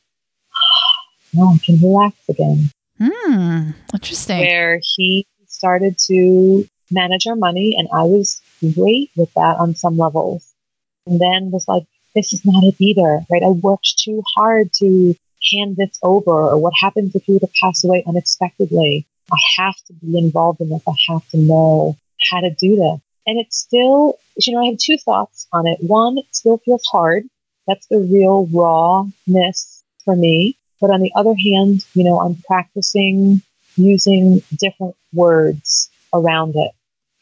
[1.37, 2.70] now I can relax again.
[2.99, 4.38] Hmm, interesting.
[4.38, 7.77] Where he started to manage our money.
[7.79, 8.40] And I was
[8.75, 10.55] great with that on some levels.
[11.07, 13.42] And then was like, this is not it either, right?
[13.42, 15.14] I worked too hard to
[15.53, 19.07] hand this over, or what happens if you were to pass away unexpectedly?
[19.31, 20.83] I have to be involved in this.
[20.88, 21.96] I have to know
[22.31, 23.01] how to do this.
[23.27, 25.79] And it's still, you know, I have two thoughts on it.
[25.81, 27.25] One, it still feels hard.
[27.66, 30.57] That's the real rawness for me.
[30.81, 33.43] But on the other hand, you know, I'm practicing
[33.77, 36.73] using different words around it.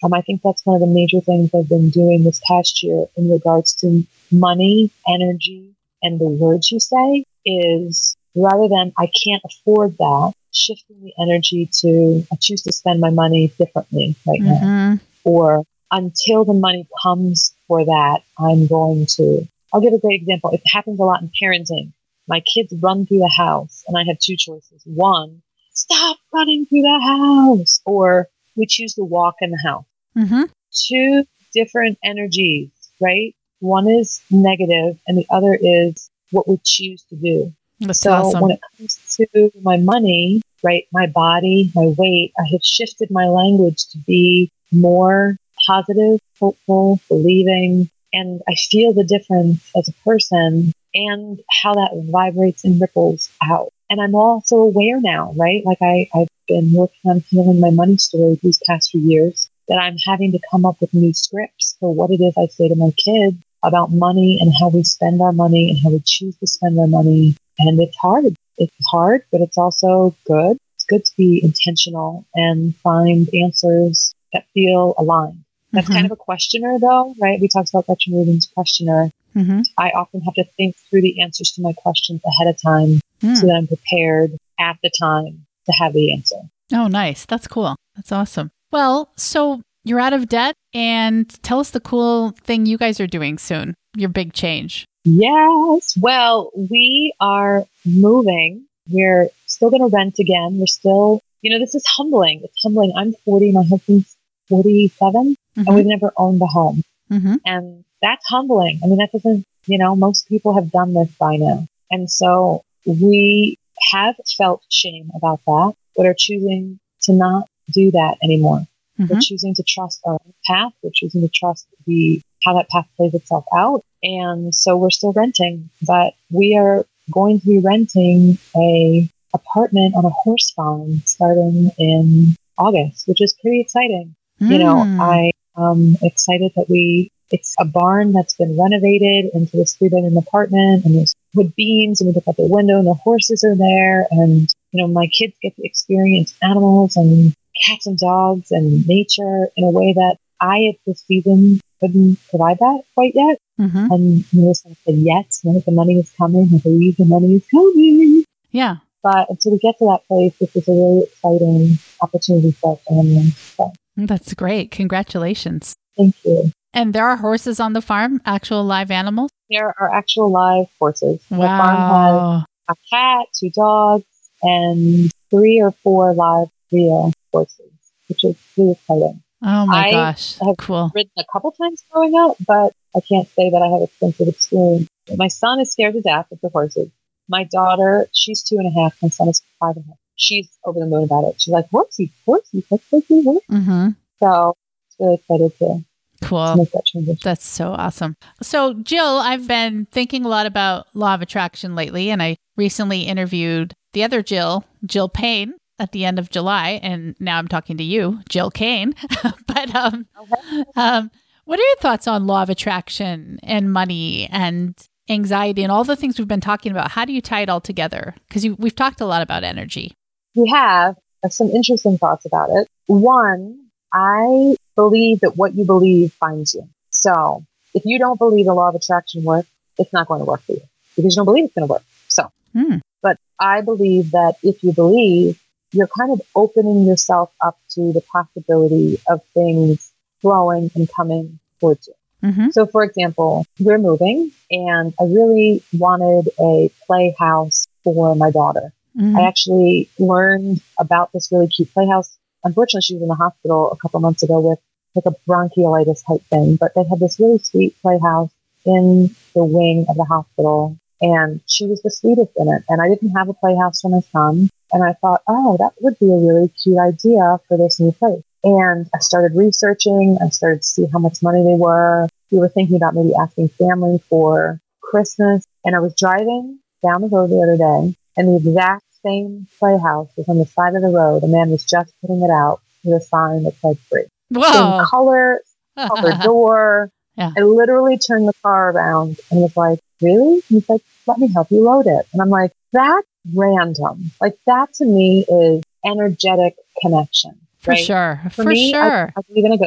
[0.02, 3.06] Um, I think that's one of the major things I've been doing this past year
[3.16, 9.42] in regards to money, energy, and the words you say is rather than I can't
[9.44, 14.64] afford that, shifting the energy to I choose to spend my money differently right mm-hmm.
[14.64, 14.98] now.
[15.24, 19.48] Or until the money comes for that, I'm going to.
[19.72, 20.50] I'll give a great example.
[20.50, 21.92] It happens a lot in parenting.
[22.26, 24.82] My kids run through the house, and I have two choices.
[24.84, 29.84] One, stop running through the house, or we choose to walk in the house.
[30.16, 30.42] Mm-hmm.
[30.72, 33.34] Two different energies, right?
[33.60, 37.52] One is negative, and the other is what we choose to do.
[37.80, 38.40] That's so awesome.
[38.40, 43.26] when it comes to my money, right, my body, my weight, I have shifted my
[43.26, 50.72] language to be more positive, hopeful, believing, and I feel the difference as a person
[50.94, 53.72] and how that vibrates and ripples out.
[53.90, 55.62] And I'm also aware now, right?
[55.64, 59.76] Like I, I've been working on healing my money story these past few years that
[59.76, 62.76] I'm having to come up with new scripts for what it is I say to
[62.76, 66.46] my kids about money and how we spend our money and how we choose to
[66.46, 67.36] spend our money.
[67.58, 68.24] And it's hard.
[68.58, 70.58] It's hard, but it's also good.
[70.74, 75.44] It's good to be intentional and find answers that feel aligned.
[75.72, 75.94] That's mm-hmm.
[75.94, 77.40] kind of a questioner, though, right?
[77.40, 79.10] We talked about Gretchen Rubin's questioner.
[79.36, 79.60] Mm-hmm.
[79.78, 83.36] I often have to think through the answers to my questions ahead of time mm.
[83.36, 86.36] so that I'm prepared at the time to have the answer.
[86.72, 87.26] Oh, nice.
[87.26, 87.76] That's cool.
[87.96, 88.50] That's awesome.
[88.70, 93.06] Well, so you're out of debt and tell us the cool thing you guys are
[93.06, 94.86] doing soon, your big change.
[95.04, 95.96] Yes.
[96.00, 98.66] Well, we are moving.
[98.88, 100.58] We're still going to rent again.
[100.58, 102.40] We're still, you know, this is humbling.
[102.42, 102.92] It's humbling.
[102.96, 104.16] I'm 40, my husband's
[104.48, 105.66] 47, mm-hmm.
[105.66, 106.82] and we've never owned a home.
[107.10, 107.34] Mm-hmm.
[107.44, 108.80] And that's humbling.
[108.82, 111.66] I mean, that doesn't, you know, most people have done this by now.
[111.90, 113.58] And so we
[113.92, 118.66] have felt shame about that, but are choosing to not do that anymore.
[118.98, 119.12] Mm-hmm.
[119.12, 120.72] We're choosing to trust our path.
[120.82, 123.82] We're choosing to trust the how that path plays itself out.
[124.02, 130.04] And so we're still renting, but we are going to be renting a apartment on
[130.04, 134.14] a horse farm starting in August, which is pretty exciting.
[134.40, 134.50] Mm.
[134.50, 135.00] You know, hmm.
[135.00, 140.16] I am excited that we it's a barn that's been renovated into this three bedroom
[140.16, 143.56] apartment and there's wood beams and we look out the window and the horses are
[143.56, 147.34] there and you know my kids get to experience animals and
[147.66, 152.58] cats and dogs and nature in a way that I at this season couldn't provide
[152.58, 153.38] that quite yet.
[153.60, 153.92] Mm-hmm.
[153.92, 156.50] And Melissa said yes, know the money is coming.
[156.52, 158.24] I believe the money is coming.
[158.50, 158.76] Yeah.
[159.02, 162.76] But until we get to that place, this is a really exciting opportunity for our
[162.94, 163.30] family.
[163.56, 163.72] So.
[163.96, 164.70] That's great.
[164.70, 165.74] Congratulations.
[165.96, 166.50] Thank you.
[166.74, 169.30] And there are horses on the farm, actual live animals?
[169.48, 171.22] There are actual live horses.
[171.30, 171.38] Wow.
[171.38, 174.04] The farm has a cat, two dogs,
[174.42, 177.70] and three or four live real horses,
[178.08, 179.22] which is really exciting.
[179.42, 180.36] Oh my I gosh.
[180.38, 180.90] have cool.
[180.94, 184.88] ridden a couple times growing up, but I can't say that I have extensive experience.
[185.16, 186.90] My son is scared to death of the horses.
[187.28, 188.96] My daughter, she's two and a half.
[189.00, 189.98] My son is five and a half.
[190.16, 191.40] She's over the moon about it.
[191.40, 193.44] She's like, horsey, horsey, let's go see horse.
[193.50, 193.88] Mm-hmm.
[194.18, 194.56] So
[194.88, 195.84] it's really excited to
[196.24, 196.56] Cool.
[196.56, 198.16] That That's so awesome.
[198.42, 203.02] So, Jill, I've been thinking a lot about law of attraction lately, and I recently
[203.02, 207.76] interviewed the other Jill, Jill Payne, at the end of July, and now I'm talking
[207.78, 208.94] to you, Jill Kane.
[209.46, 210.64] but um, okay.
[210.76, 211.10] um,
[211.44, 214.74] what are your thoughts on law of attraction and money and
[215.08, 216.92] anxiety and all the things we've been talking about?
[216.92, 218.14] How do you tie it all together?
[218.28, 219.92] Because we've talked a lot about energy.
[220.34, 220.96] We have
[221.28, 222.68] some interesting thoughts about it.
[222.86, 223.63] One,
[223.94, 226.68] I believe that what you believe finds you.
[226.90, 230.42] So if you don't believe the law of attraction works, it's not going to work
[230.42, 230.62] for you
[230.96, 231.82] because you don't believe it's going to work.
[232.08, 232.80] So, mm.
[233.02, 235.40] but I believe that if you believe,
[235.72, 241.88] you're kind of opening yourself up to the possibility of things flowing and coming towards
[241.88, 241.94] you.
[242.30, 242.50] Mm-hmm.
[242.50, 248.72] So, for example, we're moving and I really wanted a playhouse for my daughter.
[248.96, 249.16] Mm-hmm.
[249.16, 252.16] I actually learned about this really cute playhouse.
[252.44, 254.58] Unfortunately, she was in the hospital a couple months ago with
[254.94, 258.30] like a bronchiolitis type thing, but they had this really sweet playhouse
[258.64, 262.62] in the wing of the hospital and she was the sweetest in it.
[262.68, 264.48] And I didn't have a playhouse for my son.
[264.72, 268.22] And I thought, oh, that would be a really cute idea for this new place.
[268.42, 270.16] And I started researching.
[270.22, 272.08] I started to see how much money they were.
[272.30, 275.44] We were thinking about maybe asking family for Christmas.
[275.64, 280.08] And I was driving down the road the other day, and the exact same playhouse
[280.16, 281.22] was on the side of the road.
[281.22, 284.06] A man was just putting it out with a sign that said free.
[284.30, 284.52] Whoa.
[284.52, 285.40] Same color,
[285.78, 286.90] color door.
[287.16, 287.32] Yeah.
[287.36, 290.42] I literally turned the car around and was like, really?
[290.48, 292.06] he's like, let me help you load it.
[292.12, 294.10] And I'm like, that's random.
[294.20, 297.38] Like that to me is energetic connection.
[297.60, 297.84] For right?
[297.84, 298.20] sure.
[298.24, 299.12] For, for me, sure.
[299.16, 299.58] I, I, believe in a,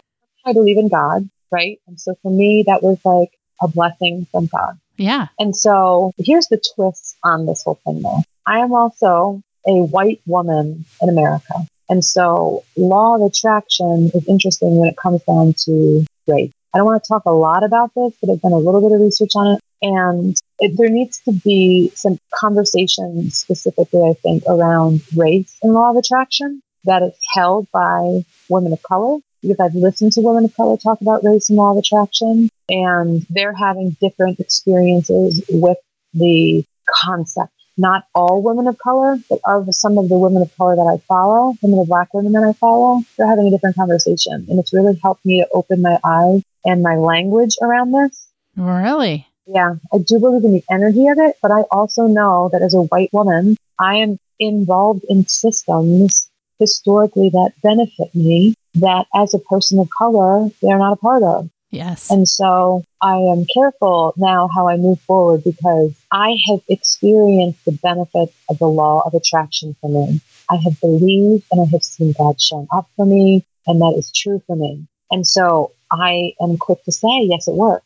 [0.45, 1.79] I believe in God, right?
[1.87, 4.77] And so for me, that was like a blessing from God.
[4.97, 5.27] Yeah.
[5.39, 8.23] And so here's the twist on this whole thing though.
[8.45, 11.53] I am also a white woman in America.
[11.89, 16.51] And so law of attraction is interesting when it comes down to race.
[16.73, 18.93] I don't want to talk a lot about this, but I've done a little bit
[18.93, 19.61] of research on it.
[19.81, 25.91] And it, there needs to be some conversation specifically, I think, around race and law
[25.91, 29.19] of attraction that is held by women of color.
[29.47, 33.25] Because I've listened to women of color talk about race and law of attraction, and
[33.29, 35.77] they're having different experiences with
[36.13, 40.75] the concept not all women of color, but of some of the women of color
[40.75, 43.75] that I follow, some of the black women that I follow, they're having a different
[43.75, 44.45] conversation.
[44.49, 48.27] And it's really helped me to open my eyes and my language around this.
[48.55, 49.27] Really?
[49.45, 52.73] Yeah, I do believe in the energy of it, but I also know that as
[52.73, 56.27] a white woman, I am involved in systems
[56.59, 61.49] historically that benefit me that as a person of color, they're not a part of.
[61.69, 62.09] Yes.
[62.09, 67.73] And so I am careful now how I move forward because I have experienced the
[67.83, 70.21] benefits of the law of attraction for me.
[70.49, 74.11] I have believed and I have seen God show up for me, and that is
[74.15, 74.87] true for me.
[75.11, 77.85] And so I am quick to say, yes, it works.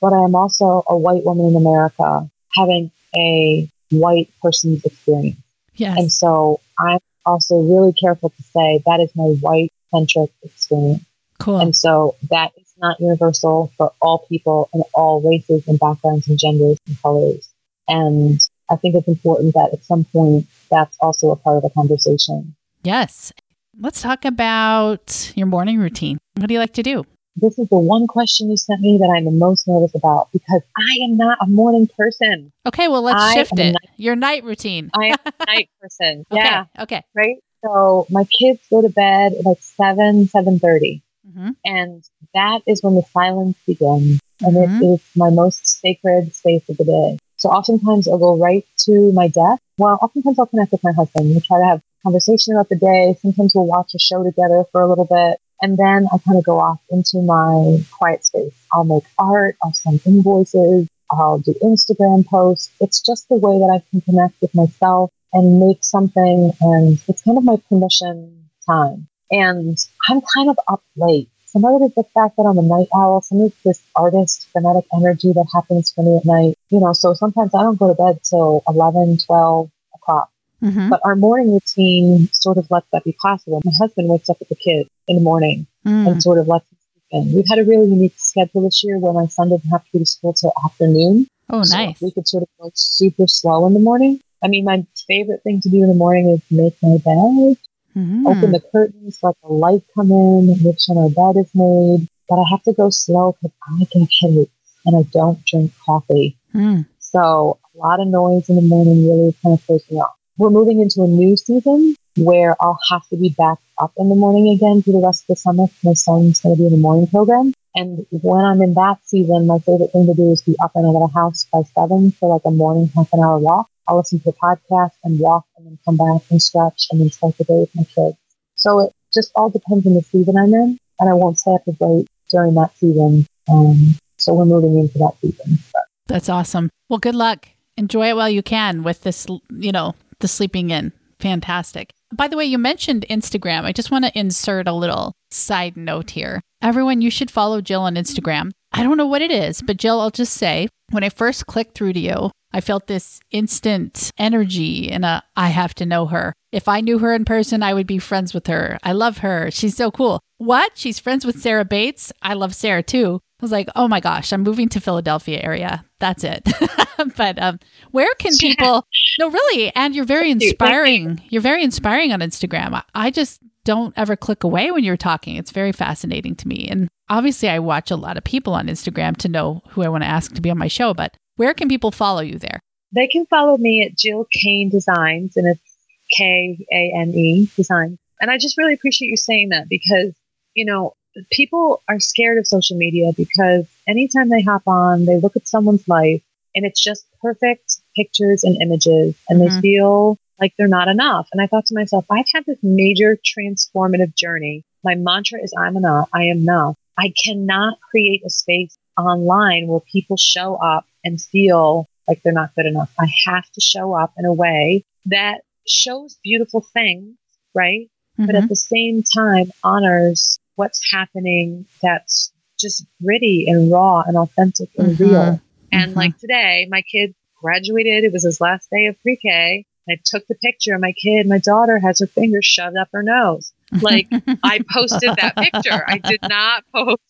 [0.00, 5.36] But I am also a white woman in America having a white person's experience.
[5.74, 5.98] Yes.
[5.98, 11.04] And so I'm also really careful to say that is my white centric experience.
[11.38, 11.60] Cool.
[11.60, 16.38] And so that is not universal for all people and all races and backgrounds and
[16.38, 17.48] genders and colors.
[17.86, 21.70] And I think it's important that at some point that's also a part of the
[21.70, 22.54] conversation.
[22.82, 23.32] Yes.
[23.80, 26.18] Let's talk about your morning routine.
[26.36, 27.04] What do you like to do?
[27.36, 30.60] This is the one question you sent me that I'm the most nervous about because
[30.76, 32.52] I am not a morning person.
[32.66, 33.72] Okay, well, let's I shift it.
[33.72, 34.90] Night- your night routine.
[34.92, 36.24] I am a night person.
[36.32, 36.64] okay, yeah.
[36.80, 37.04] Okay.
[37.14, 37.36] Right.
[37.64, 41.02] So my kids go to bed at like seven, seven thirty.
[41.28, 41.50] Mm-hmm.
[41.64, 44.20] And that is when the silence begins.
[44.40, 44.82] And mm-hmm.
[44.82, 47.18] it is my most sacred space of the day.
[47.36, 49.62] So oftentimes I'll go right to my desk.
[49.76, 51.34] Well, oftentimes I'll connect with my husband.
[51.34, 53.16] We try to have conversation about the day.
[53.20, 55.40] Sometimes we'll watch a show together for a little bit.
[55.60, 58.54] And then I kind of go off into my quiet space.
[58.72, 59.56] I'll make art.
[59.62, 60.88] I'll send invoices.
[61.10, 62.70] I'll do Instagram posts.
[62.80, 66.52] It's just the way that I can connect with myself and make something.
[66.60, 69.08] And it's kind of my permission time.
[69.30, 69.76] And
[70.08, 71.28] I'm kind of up late.
[71.46, 73.22] Some of it is the fact that I'm a night owl.
[73.22, 76.54] Some of it's this artist frenetic energy that happens for me at night.
[76.70, 80.30] You know, so sometimes I don't go to bed till 11, 12 o'clock.
[80.62, 80.88] Mm-hmm.
[80.88, 83.62] But our morning routine sort of lets that be possible.
[83.64, 86.06] My husband wakes up with the kids in the morning mm.
[86.06, 86.66] and sort of lets
[87.10, 87.32] in.
[87.34, 89.98] We've had a really unique schedule this year where my son doesn't have to go
[90.00, 91.28] to school till afternoon.
[91.50, 92.00] Oh, so nice.
[92.00, 94.20] We could sort of go super slow in the morning.
[94.42, 97.56] I mean, my favorite thing to do in the morning is make my bed,
[97.98, 98.26] Mm-hmm.
[98.28, 102.08] Open the curtains, let the light come in, make sure my bed is made.
[102.28, 104.52] But I have to go slow because I get headaches
[104.84, 106.36] and I don't drink coffee.
[106.54, 106.86] Mm.
[106.98, 110.14] So a lot of noise in the morning really kind of throws me off.
[110.36, 114.14] We're moving into a new season where I'll have to be back up in the
[114.14, 115.66] morning again for the rest of the summer.
[115.82, 117.52] My son's going to be in the morning program.
[117.74, 120.86] And when I'm in that season, my favorite thing to do is be up and
[120.86, 123.68] out of the house by seven for like a morning half an hour walk.
[123.88, 127.10] I'll listen to a podcast and walk and then come back and stretch and then
[127.10, 128.16] start the day with my kids.
[128.56, 130.78] So it just all depends on the season I'm in.
[131.00, 133.26] And I won't stay up as late during that season.
[133.48, 135.58] Um, so we're moving into that season.
[135.72, 135.84] But.
[136.08, 136.70] That's awesome.
[136.88, 137.48] Well, good luck.
[137.76, 140.92] Enjoy it while you can with this, you know, the sleeping in.
[141.20, 141.92] Fantastic.
[142.12, 143.64] By the way, you mentioned Instagram.
[143.64, 146.40] I just want to insert a little side note here.
[146.62, 148.50] Everyone, you should follow Jill on Instagram.
[148.72, 151.74] I don't know what it is, but Jill, I'll just say when I first clicked
[151.74, 156.32] through to you, I felt this instant energy and a I have to know her.
[156.50, 158.78] If I knew her in person, I would be friends with her.
[158.82, 159.50] I love her.
[159.50, 160.20] She's so cool.
[160.38, 160.72] What?
[160.76, 162.12] She's friends with Sarah Bates?
[162.22, 163.20] I love Sarah too.
[163.40, 165.84] I was like, oh my gosh, I'm moving to Philadelphia area.
[166.00, 166.48] That's it.
[167.16, 167.60] but um,
[167.92, 168.84] where can people?
[169.20, 171.22] No, really, and you're very inspiring.
[171.28, 172.82] You're very inspiring on Instagram.
[172.94, 175.36] I just don't ever click away when you're talking.
[175.36, 176.66] It's very fascinating to me.
[176.68, 180.02] And obviously, I watch a lot of people on Instagram to know who I want
[180.02, 180.94] to ask to be on my show.
[180.94, 182.60] But where can people follow you there?
[182.92, 185.76] They can follow me at Jill Kane Designs, and it's
[186.16, 187.98] K A N E Designs.
[188.20, 190.14] And I just really appreciate you saying that because,
[190.54, 190.94] you know,
[191.30, 195.86] people are scared of social media because anytime they hop on, they look at someone's
[195.88, 196.22] life
[196.54, 199.54] and it's just perfect pictures and images and mm-hmm.
[199.54, 201.28] they feel like they're not enough.
[201.32, 204.64] And I thought to myself, I've had this major transformative journey.
[204.84, 206.08] My mantra is I'm enough.
[206.12, 206.76] I am enough.
[206.96, 212.54] I cannot create a space online where people show up and feel like they're not
[212.54, 212.90] good enough.
[212.98, 217.16] I have to show up in a way that shows beautiful things,
[217.54, 217.88] right?
[218.14, 218.26] Mm-hmm.
[218.26, 218.48] But at mm-hmm.
[218.48, 225.04] the same time honors what's happening that's just gritty and raw and authentic and mm-hmm.
[225.04, 225.40] real.
[225.70, 225.98] And mm-hmm.
[225.98, 228.04] like today, my kid graduated.
[228.04, 229.64] It was his last day of pre-K.
[229.88, 230.74] I took the picture.
[230.74, 233.52] of My kid, my daughter has her finger shoved up her nose.
[233.80, 234.08] Like
[234.42, 235.84] I posted that picture.
[235.86, 237.02] I did not post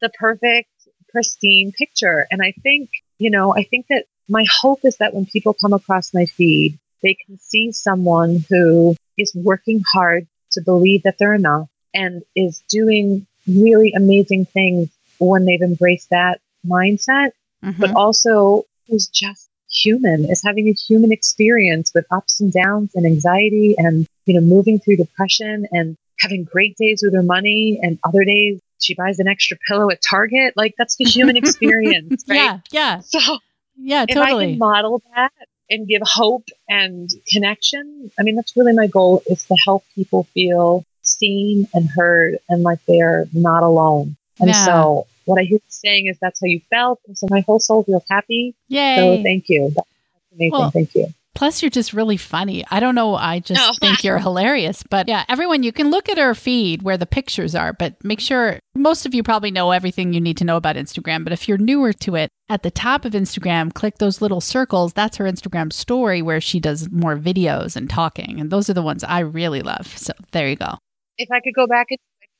[0.00, 0.70] the perfect,
[1.10, 2.26] pristine picture.
[2.30, 5.72] And I think, you know, I think that my hope is that when people come
[5.72, 11.34] across my feed, they can see someone who is working hard to believe that they're
[11.34, 14.88] enough and is doing really amazing things
[15.18, 17.30] when they've embraced that mindset,
[17.64, 17.80] mm-hmm.
[17.80, 23.06] but also who's just human, is having a human experience with ups and downs and
[23.06, 27.98] anxiety and, you know, moving through depression and having great days with her money and
[28.04, 30.54] other days she buys an extra pillow at Target.
[30.56, 32.36] Like that's the human experience, right?
[32.36, 33.00] Yeah, yeah.
[33.00, 33.38] So
[33.76, 34.44] yeah, totally.
[34.44, 35.32] If I can model that
[35.70, 40.24] and give hope and connection, I mean, that's really my goal is to help people
[40.34, 44.16] feel seen and heard and like they're not alone.
[44.38, 44.64] And yeah.
[44.64, 47.00] so what I hear you saying is that's how you felt.
[47.06, 48.54] And so my whole soul feels happy.
[48.68, 48.96] Yay.
[48.96, 49.72] So thank you.
[49.74, 49.88] That's
[50.34, 50.52] amazing.
[50.52, 51.08] Well, thank you.
[51.36, 52.64] Plus, you're just really funny.
[52.70, 53.14] I don't know.
[53.14, 53.74] I just oh.
[53.78, 54.82] think you're hilarious.
[54.82, 58.20] But yeah, everyone, you can look at her feed where the pictures are, but make
[58.20, 61.24] sure most of you probably know everything you need to know about Instagram.
[61.24, 64.94] But if you're newer to it, at the top of Instagram, click those little circles.
[64.94, 68.40] That's her Instagram story where she does more videos and talking.
[68.40, 69.86] And those are the ones I really love.
[69.98, 70.78] So there you go.
[71.18, 71.98] If I could go back and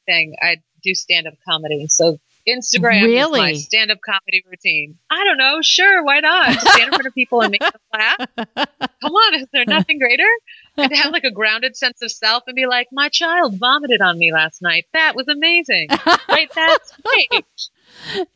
[0.09, 1.87] anything, I'd do stand up comedy.
[1.89, 2.19] So
[2.49, 3.41] Instagram really?
[3.41, 4.99] my stand up comedy routine.
[5.11, 5.59] I don't know.
[5.63, 6.05] Sure.
[6.05, 6.59] Why not?
[6.61, 8.19] Stand in front of people and make them laugh.
[9.03, 9.35] Come on.
[9.35, 10.29] Is there nothing greater?
[10.77, 14.19] And have like a grounded sense of self and be like, my child vomited on
[14.19, 14.87] me last night.
[14.93, 15.89] That was amazing.
[16.29, 16.51] right?
[16.55, 17.45] That's great.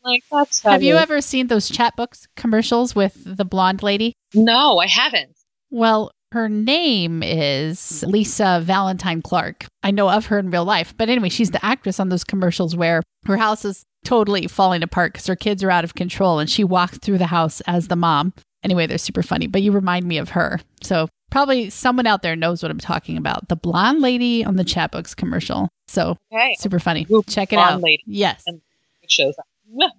[0.03, 4.13] Like, that's Have you ever seen those Chatbooks commercials with the blonde lady?
[4.33, 5.35] No, I haven't.
[5.69, 9.65] Well, her name is Lisa Valentine Clark.
[9.83, 10.93] I know of her in real life.
[10.97, 15.13] But anyway, she's the actress on those commercials where her house is totally falling apart
[15.13, 17.95] because her kids are out of control and she walks through the house as the
[17.95, 18.33] mom.
[18.63, 20.59] Anyway, they're super funny, but you remind me of her.
[20.81, 23.49] So probably someone out there knows what I'm talking about.
[23.49, 25.69] The blonde lady on the Chatbooks commercial.
[25.87, 26.55] So okay.
[26.59, 27.07] super funny.
[27.27, 27.81] Check it out.
[27.81, 28.03] Lady.
[28.05, 28.43] Yes.
[28.45, 28.61] And
[29.01, 29.47] it shows up.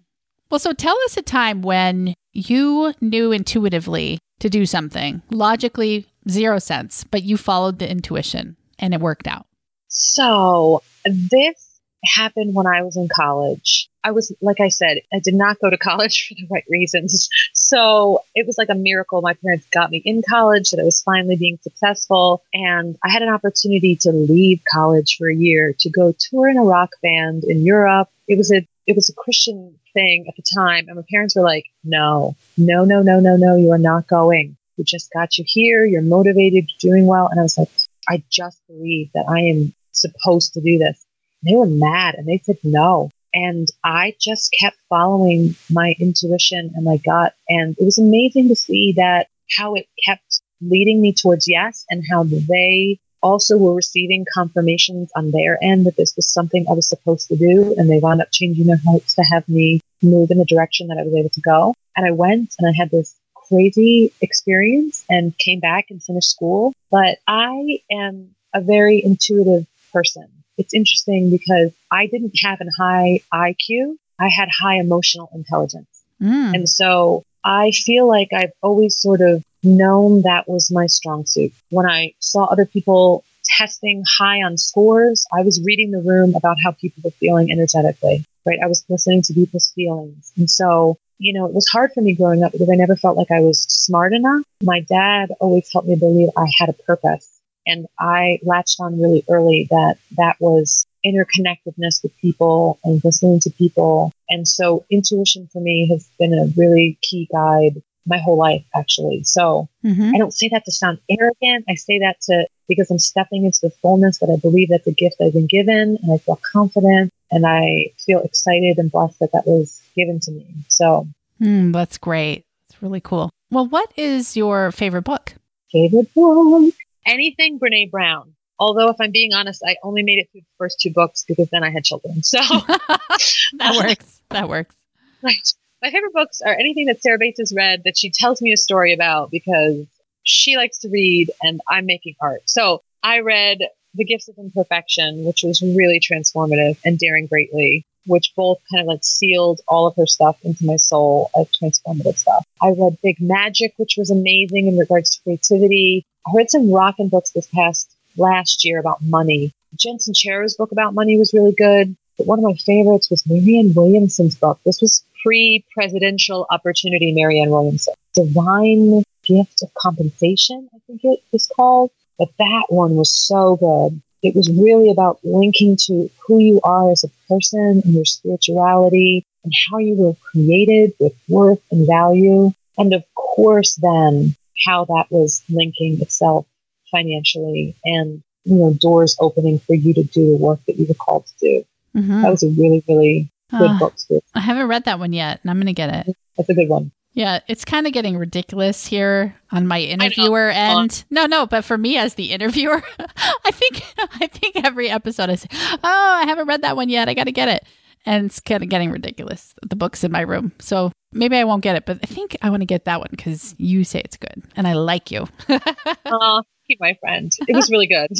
[0.50, 6.58] well, so tell us a time when you knew intuitively to do something, logically zero
[6.58, 9.46] sense, but you followed the intuition and it worked out.
[9.88, 11.71] So this
[12.04, 13.88] happened when I was in college.
[14.04, 17.28] I was, like I said, I did not go to college for the right reasons.
[17.54, 19.20] So it was like a miracle.
[19.22, 22.42] My parents got me in college, that I was finally being successful.
[22.52, 26.58] And I had an opportunity to leave college for a year to go tour in
[26.58, 28.08] a rock band in Europe.
[28.28, 30.86] It was a, it was a Christian thing at the time.
[30.88, 34.56] And my parents were like, no, no, no, no, no, no, you are not going.
[34.76, 35.84] We just got you here.
[35.84, 37.28] You're motivated, you're doing well.
[37.28, 37.68] And I was like,
[38.08, 41.04] I just believe that I am supposed to do this
[41.42, 43.10] they were mad and they said no.
[43.34, 47.34] And I just kept following my intuition and my gut.
[47.48, 52.04] And it was amazing to see that how it kept leading me towards yes and
[52.10, 56.88] how they also were receiving confirmations on their end that this was something I was
[56.88, 57.74] supposed to do.
[57.76, 60.98] And they wound up changing their hearts to have me move in the direction that
[60.98, 61.74] I was able to go.
[61.96, 66.74] And I went and I had this crazy experience and came back and finished school.
[66.90, 73.20] But I am a very intuitive person it's interesting because I didn't have a high
[73.32, 73.96] IQ.
[74.18, 76.02] I had high emotional intelligence.
[76.20, 76.54] Mm.
[76.54, 81.52] And so I feel like I've always sort of known that was my strong suit.
[81.70, 86.56] When I saw other people testing high on scores, I was reading the room about
[86.62, 88.58] how people were feeling energetically, right?
[88.62, 90.32] I was listening to people's feelings.
[90.36, 93.16] And so, you know, it was hard for me growing up because I never felt
[93.16, 94.42] like I was smart enough.
[94.62, 97.40] My dad always helped me believe I had a purpose.
[97.66, 103.50] And I latched on really early that that was interconnectedness with people and listening to
[103.50, 104.12] people.
[104.28, 109.22] And so intuition for me has been a really key guide my whole life, actually.
[109.24, 110.12] So mm-hmm.
[110.14, 111.64] I don't say that to sound arrogant.
[111.68, 114.92] I say that to because I'm stepping into the fullness that I believe that's a
[114.92, 119.32] gift I've been given and I feel confident and I feel excited and blessed that
[119.32, 120.46] that was given to me.
[120.68, 121.06] So
[121.40, 122.44] mm, that's great.
[122.68, 123.30] It's really cool.
[123.50, 125.34] Well, what is your favorite book?
[125.70, 126.74] Favorite book?
[127.06, 128.34] Anything Brene Brown.
[128.58, 131.48] Although, if I'm being honest, I only made it through the first two books because
[131.50, 132.22] then I had children.
[132.22, 134.20] So that works.
[134.30, 134.76] That works.
[135.22, 135.34] Right.
[135.80, 138.56] my favorite books are anything that Sarah Bates has read that she tells me a
[138.56, 139.86] story about because
[140.22, 142.42] she likes to read and I'm making art.
[142.46, 143.58] So I read
[143.94, 148.86] The Gifts of Imperfection, which was really transformative, and Daring Greatly, which both kind of
[148.86, 152.46] like sealed all of her stuff into my soul as transformative stuff.
[152.60, 156.04] I read Big Magic, which was amazing in regards to creativity.
[156.26, 159.52] I read some rockin' books this past last year about money.
[159.78, 161.96] Jen Sincero's book about money was really good.
[162.18, 164.60] But one of my favorites was Marianne Williamson's book.
[164.66, 167.94] This was pre-presidential opportunity Marianne Williamson.
[168.14, 171.90] Divine Gift of Compensation, I think it was called.
[172.18, 174.02] But that one was so good.
[174.22, 179.26] It was really about linking to who you are as a person and your spirituality
[179.42, 182.52] and how you were created with worth and value.
[182.78, 186.46] And of course, then how that was linking itself
[186.90, 190.94] financially and, you know, doors opening for you to do the work that you were
[190.94, 191.64] called to do.
[191.96, 192.22] Mm-hmm.
[192.22, 193.94] That was a really, really good uh, book.
[193.96, 194.20] Too.
[194.34, 196.16] I haven't read that one yet and I'm going to get it.
[196.36, 196.92] That's a good one.
[197.14, 201.04] Yeah, it's kind of getting ridiculous here on my interviewer end.
[201.10, 203.84] No, no, but for me as the interviewer, I think
[204.20, 207.08] I think every episode I say, "Oh, I haven't read that one yet.
[207.08, 207.64] I got to get it."
[208.06, 209.54] And it's kind of getting ridiculous.
[209.62, 210.52] The book's in my room.
[210.58, 213.10] So maybe I won't get it, but I think I want to get that one
[213.16, 215.28] cuz you say it's good and I like you.
[216.06, 217.30] Oh, keep my friend.
[217.48, 218.10] It was really good.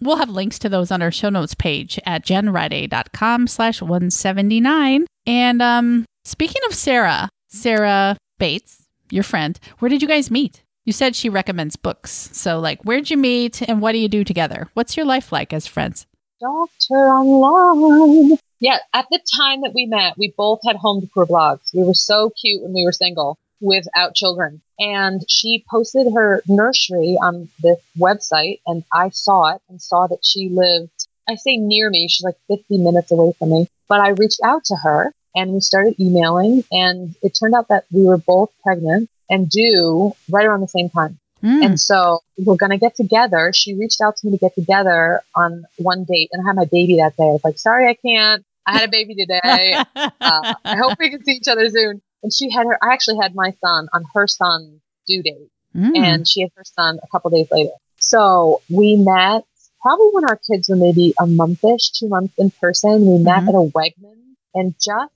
[0.00, 5.06] we'll have links to those on our show notes page at jenriday.com slash 179.
[5.26, 10.62] And um, speaking of Sarah, Sarah Bates, your friend, where did you guys meet?
[10.84, 12.30] You said she recommends books.
[12.32, 14.68] So, like, where'd you meet and what do you do together?
[14.74, 16.06] What's your life like as friends?
[16.40, 18.38] Doctor online.
[18.60, 21.74] Yeah, at the time that we met, we both had home decor blogs.
[21.74, 24.62] We were so cute when we were single without children.
[24.78, 30.24] And she posted her nursery on this website, and I saw it and saw that
[30.24, 33.68] she lived, I say near me, she's like 50 minutes away from me.
[33.88, 37.84] But I reached out to her and we started emailing and it turned out that
[37.92, 41.18] we were both pregnant and due right around the same time.
[41.44, 41.64] Mm.
[41.64, 43.52] And so we're going to get together.
[43.54, 46.64] She reached out to me to get together on one date and I had my
[46.64, 47.24] baby that day.
[47.24, 48.44] I was like, sorry, I can't.
[48.66, 49.76] I had a baby today.
[50.18, 52.02] Uh, I hope we can see each other soon.
[52.22, 55.96] And she had her, I actually had my son on her son's due date mm.
[55.96, 57.70] and she had her son a couple days later.
[57.98, 59.44] So we met
[59.80, 63.06] probably when our kids were maybe a monthish, two months in person.
[63.06, 63.48] We met mm-hmm.
[63.48, 64.18] at a Wegman
[64.54, 65.12] and just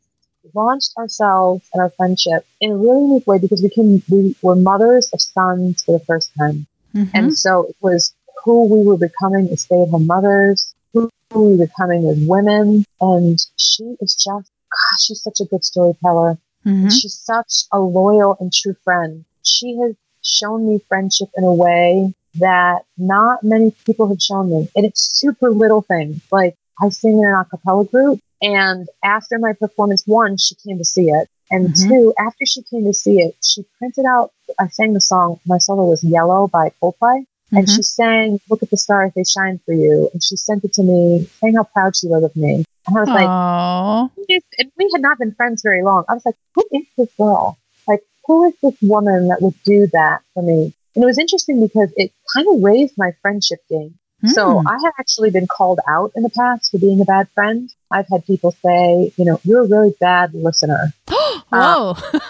[0.54, 4.56] launched ourselves and our friendship in a really unique way because we can we were
[4.56, 6.66] mothers of sons for the first time.
[6.94, 7.16] Mm-hmm.
[7.16, 8.14] And so it was
[8.44, 12.84] who we were becoming as stay-at-home mothers, who we were becoming as women.
[13.00, 16.38] And she is just gosh, she's such a good storyteller.
[16.66, 16.88] Mm-hmm.
[16.88, 19.24] She's such a loyal and true friend.
[19.42, 24.68] She has shown me friendship in a way that not many people have shown me.
[24.76, 26.20] And it's super little things.
[26.30, 30.78] Like I sing in an a cappella group and after my performance, one, she came
[30.78, 31.28] to see it.
[31.50, 31.88] And mm-hmm.
[31.88, 35.58] two, after she came to see it, she printed out, I sang the song, my
[35.58, 37.20] solo was Yellow by Coldplay.
[37.20, 37.56] Mm-hmm.
[37.56, 40.08] And she sang, Look at the stars, they shine for you.
[40.12, 42.64] And she sent it to me, saying how proud she was of me.
[42.86, 44.28] And I was Aww.
[44.28, 46.04] like, and we had not been friends very long.
[46.08, 47.58] I was like, who is this girl?
[47.88, 50.72] Like, who is this woman that would do that for me?
[50.94, 53.98] And it was interesting because it kind of raised my friendship game.
[54.24, 54.30] Mm.
[54.30, 54.68] So hmm.
[54.68, 57.72] I have actually been called out in the past for being a bad friend.
[57.90, 60.92] I've had people say, you know, you're a really bad listener.
[61.08, 61.42] Whoa.
[61.52, 61.94] Uh,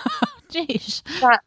[0.50, 1.02] Jeez.
[1.20, 1.40] But,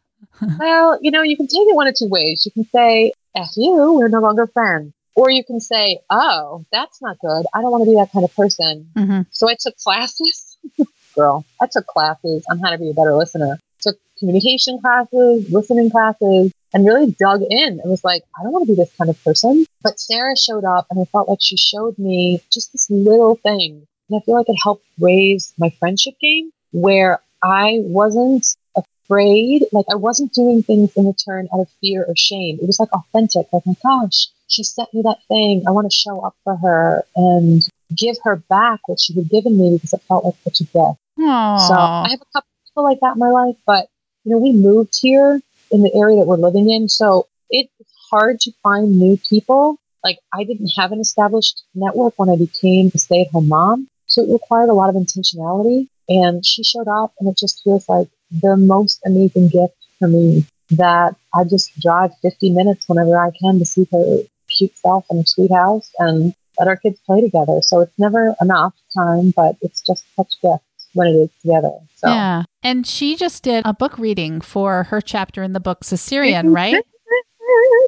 [0.58, 2.42] well, you know, you can take it one of two ways.
[2.44, 4.92] You can say, F you, we're no longer friends.
[5.16, 7.44] Or you can say, oh, that's not good.
[7.54, 8.90] I don't want to be that kind of person.
[8.96, 9.22] Mm-hmm.
[9.30, 10.58] So I took classes.
[11.14, 13.58] Girl, I took classes on how to be a better listener.
[13.80, 18.66] Took communication classes, listening classes, and really dug in and was like, I don't want
[18.66, 19.64] to be this kind of person.
[19.82, 23.86] But Sarah showed up and I felt like she showed me just this little thing.
[24.14, 28.46] And I feel like it helped raise my friendship game where I wasn't
[28.76, 29.64] afraid.
[29.72, 32.58] Like I wasn't doing things in return out of fear or shame.
[32.62, 33.46] It was like authentic.
[33.52, 35.64] Like, my gosh, she sent me that thing.
[35.66, 39.58] I want to show up for her and give her back what she had given
[39.58, 41.00] me because it felt like such a gift.
[41.18, 41.68] Aww.
[41.68, 43.88] So I have a couple people like that in my life, but
[44.24, 45.40] you know, we moved here
[45.70, 46.88] in the area that we're living in.
[46.88, 47.70] So it's
[48.10, 49.78] hard to find new people.
[50.04, 53.88] Like I didn't have an established network when I became a stay at home mom.
[54.06, 55.88] So it required a lot of intentionality.
[56.08, 60.46] And she showed up and it just feels like the most amazing gift for me
[60.70, 65.18] that I just drive 50 minutes whenever I can to see her cute self in
[65.18, 67.60] her sweet house and let our kids play together.
[67.62, 71.72] So it's never enough time, but it's just such a gift when it is together.
[71.96, 72.08] So.
[72.08, 72.44] Yeah.
[72.62, 76.74] And she just did a book reading for her chapter in the book Caesarean, right?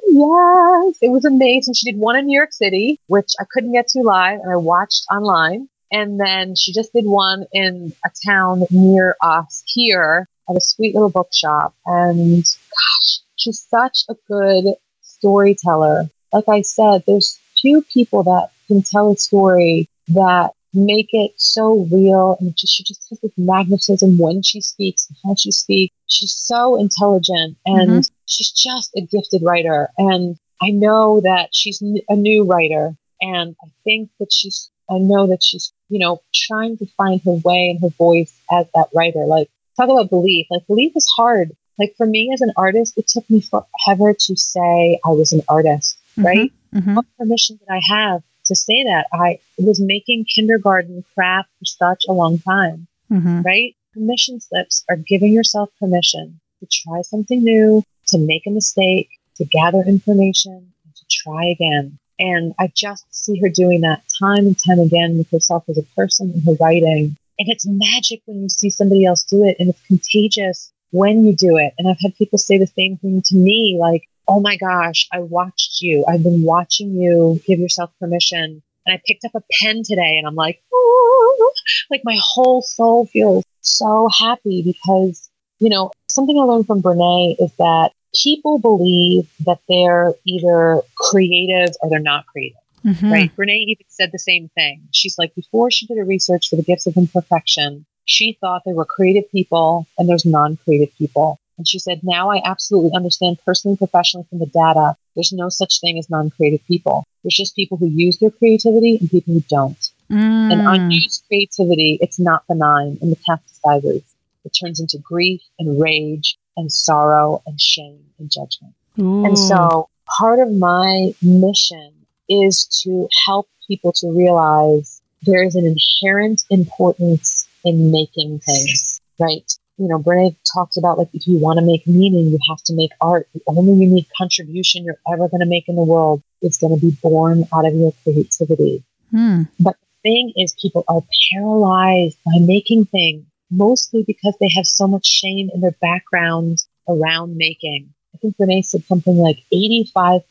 [0.07, 0.97] yes.
[1.01, 1.73] It was amazing.
[1.73, 4.57] She did one in New York City, which I couldn't get to live and I
[4.57, 5.69] watched online.
[5.91, 10.93] And then she just did one in a town near us here at a sweet
[10.93, 11.75] little bookshop.
[11.85, 16.09] And gosh, she's such a good storyteller.
[16.33, 21.87] Like I said, there's few people that can tell a story that make it so
[21.91, 25.95] real and just, she just has this magnetism when she speaks and how she speaks.
[26.07, 28.13] She's so intelligent and mm-hmm.
[28.25, 29.89] she's just a gifted writer.
[29.97, 35.27] And I know that she's a new writer and I think that she's, I know
[35.27, 39.25] that she's, you know, trying to find her way and her voice as that writer.
[39.25, 40.47] Like talk about belief.
[40.49, 41.51] Like belief is hard.
[41.79, 45.41] Like for me as an artist, it took me forever to say I was an
[45.47, 46.25] artist, mm-hmm.
[46.25, 46.53] right?
[46.73, 46.95] Mm-hmm.
[46.95, 49.07] What permission did I have to say that?
[49.13, 53.41] I was making kindergarten craft for such a long time, mm-hmm.
[53.41, 53.75] right?
[53.93, 59.45] Permission slips are giving yourself permission to try something new, to make a mistake, to
[59.45, 61.99] gather information, and to try again.
[62.19, 65.83] And I just see her doing that time and time again with herself as a
[65.95, 67.17] person in her writing.
[67.39, 71.35] And it's magic when you see somebody else do it and it's contagious when you
[71.35, 71.73] do it.
[71.77, 75.19] And I've had people say the same thing to me, like, oh my gosh, I
[75.19, 76.03] watched you.
[76.07, 78.61] I've been watching you give yourself permission.
[78.85, 81.53] And I picked up a pen today and I'm like, oh,
[81.91, 87.35] like my whole soul feels so happy because, you know, something I learned from Brene
[87.39, 92.57] is that people believe that they're either creative or they're not creative.
[92.85, 93.11] Mm-hmm.
[93.11, 93.35] Right.
[93.35, 94.83] Brene even said the same thing.
[94.91, 98.75] She's like, before she did her research for the gifts of imperfection, she thought there
[98.75, 101.39] were creative people and there's non creative people.
[101.57, 105.49] And she said, now I absolutely understand personally and professionally from the data, there's no
[105.49, 107.03] such thing as non creative people.
[107.23, 109.89] There's just people who use their creativity and people who don't.
[110.09, 110.53] Mm.
[110.53, 114.03] And unused creativity, it's not benign and metastasizes.
[114.45, 118.73] It turns into grief and rage and sorrow and shame and judgment.
[118.99, 119.25] Ooh.
[119.25, 119.89] And so
[120.19, 121.93] part of my mission
[122.29, 129.51] is to help people to realize there is an inherent importance in making things, right?
[129.77, 132.73] You know, Brene talks about like if you want to make meaning, you have to
[132.73, 133.27] make art.
[133.33, 136.81] The only unique contribution you're ever going to make in the world is going to
[136.83, 138.83] be born out of your creativity.
[139.11, 139.43] Hmm.
[139.59, 141.01] But the thing is, people are
[141.31, 147.37] paralyzed by making things, mostly because they have so much shame in their background around
[147.37, 147.93] making.
[148.13, 150.23] I think Brene said something like 85%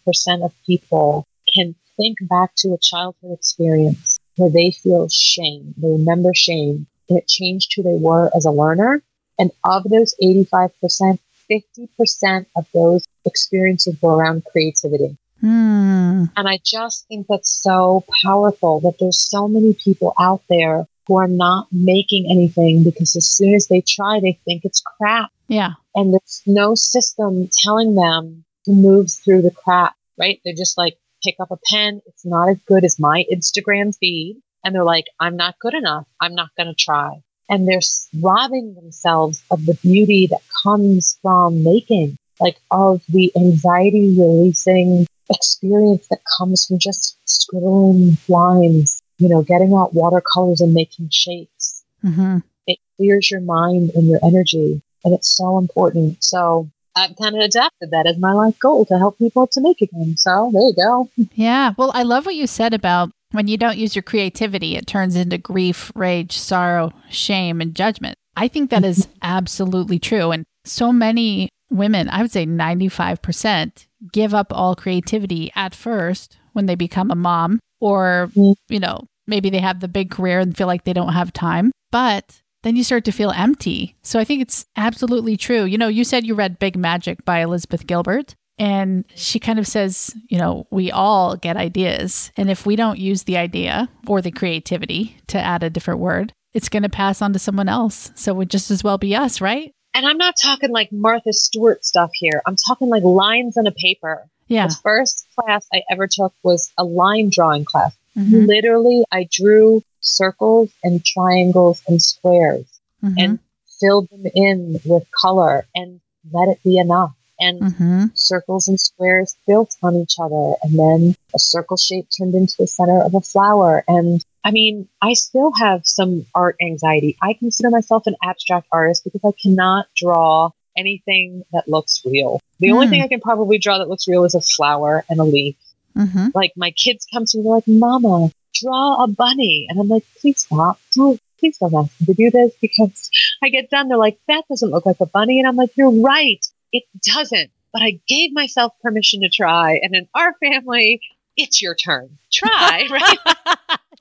[0.45, 5.75] of people can think back to a childhood experience where they feel shame.
[5.77, 9.03] They remember shame and it changed who they were as a learner.
[9.39, 11.19] And of those 85%,
[11.51, 15.17] 50% of those experiences were around creativity.
[15.41, 16.25] Hmm.
[16.37, 21.17] And I just think that's so powerful that there's so many people out there who
[21.17, 25.31] are not making anything because as soon as they try, they think it's crap.
[25.49, 25.73] Yeah.
[25.95, 30.41] And there's no system telling them to move through the crap, right?
[30.45, 32.03] They're just like, pick up a pen.
[32.07, 36.07] It's not as good as my Instagram feed and they're like, I'm not good enough.
[36.21, 37.23] I'm not going to try.
[37.49, 37.81] And they're
[38.21, 46.07] robbing themselves of the beauty that comes from making, like of the anxiety releasing experience
[46.11, 51.85] that comes from just scribbling lines, you know, getting out watercolors and making shapes.
[52.05, 52.39] Mm-hmm.
[52.67, 54.83] It clears your mind and your energy.
[55.05, 56.23] And it's so important.
[56.23, 59.81] So I've kind of adapted that as my life goal to help people to make
[59.81, 60.17] again.
[60.17, 61.09] So there you go.
[61.35, 61.75] Yeah.
[61.77, 65.17] Well, I love what you said about when you don't use your creativity, it turns
[65.17, 68.17] into grief, rage, sorrow, shame, and judgment.
[68.37, 70.31] I think that is absolutely true.
[70.31, 76.67] And so many women, I would say 95%, give up all creativity at first when
[76.67, 78.55] they become a mom, or, mm.
[78.69, 81.73] you know, maybe they have the big career and feel like they don't have time.
[81.91, 83.97] But then you start to feel empty.
[84.03, 85.65] So I think it's absolutely true.
[85.65, 88.35] You know, you said you read Big Magic by Elizabeth Gilbert.
[88.59, 92.33] And she kind of says, you know, we all get ideas.
[92.37, 96.33] And if we don't use the idea or the creativity to add a different word,
[96.55, 98.13] it's going to pass on to someone else.
[98.15, 99.73] So it would just as well be us, right?
[99.93, 102.43] And I'm not talking like Martha Stewart stuff here.
[102.47, 104.27] I'm talking like lines on a paper.
[104.49, 104.69] Yeah.
[104.69, 107.97] The first class I ever took was a line drawing class.
[108.17, 108.47] Mm-hmm.
[108.47, 112.67] Literally, I drew circles and triangles and squares
[113.03, 113.15] mm-hmm.
[113.19, 113.39] and
[113.81, 116.01] filled them in with color and
[116.33, 118.05] let it be enough and mm-hmm.
[118.15, 120.55] circles and squares built on each other.
[120.63, 123.85] And then a circle shape turned into the center of a flower.
[123.87, 127.17] And I mean, I still have some art anxiety.
[127.23, 132.41] I consider myself an abstract artist because I cannot draw anything that looks real.
[132.61, 132.75] The mm.
[132.75, 135.57] only thing I can probably draw that looks real is a flower and a leaf.
[135.97, 136.29] Mm-hmm.
[136.35, 139.67] Like my kids come to me, they're like, Mama, draw a bunny.
[139.69, 140.79] And I'm like, please stop.
[140.95, 143.11] Don't, please don't ask me to do this because
[143.43, 143.89] I get done.
[143.89, 145.39] They're like, that doesn't look like a bunny.
[145.39, 146.45] And I'm like, you're right.
[146.73, 147.51] It doesn't.
[147.73, 149.81] But I gave myself permission to try.
[149.83, 151.01] And in our family,
[151.37, 152.19] it's your turn.
[152.33, 153.59] Try, right?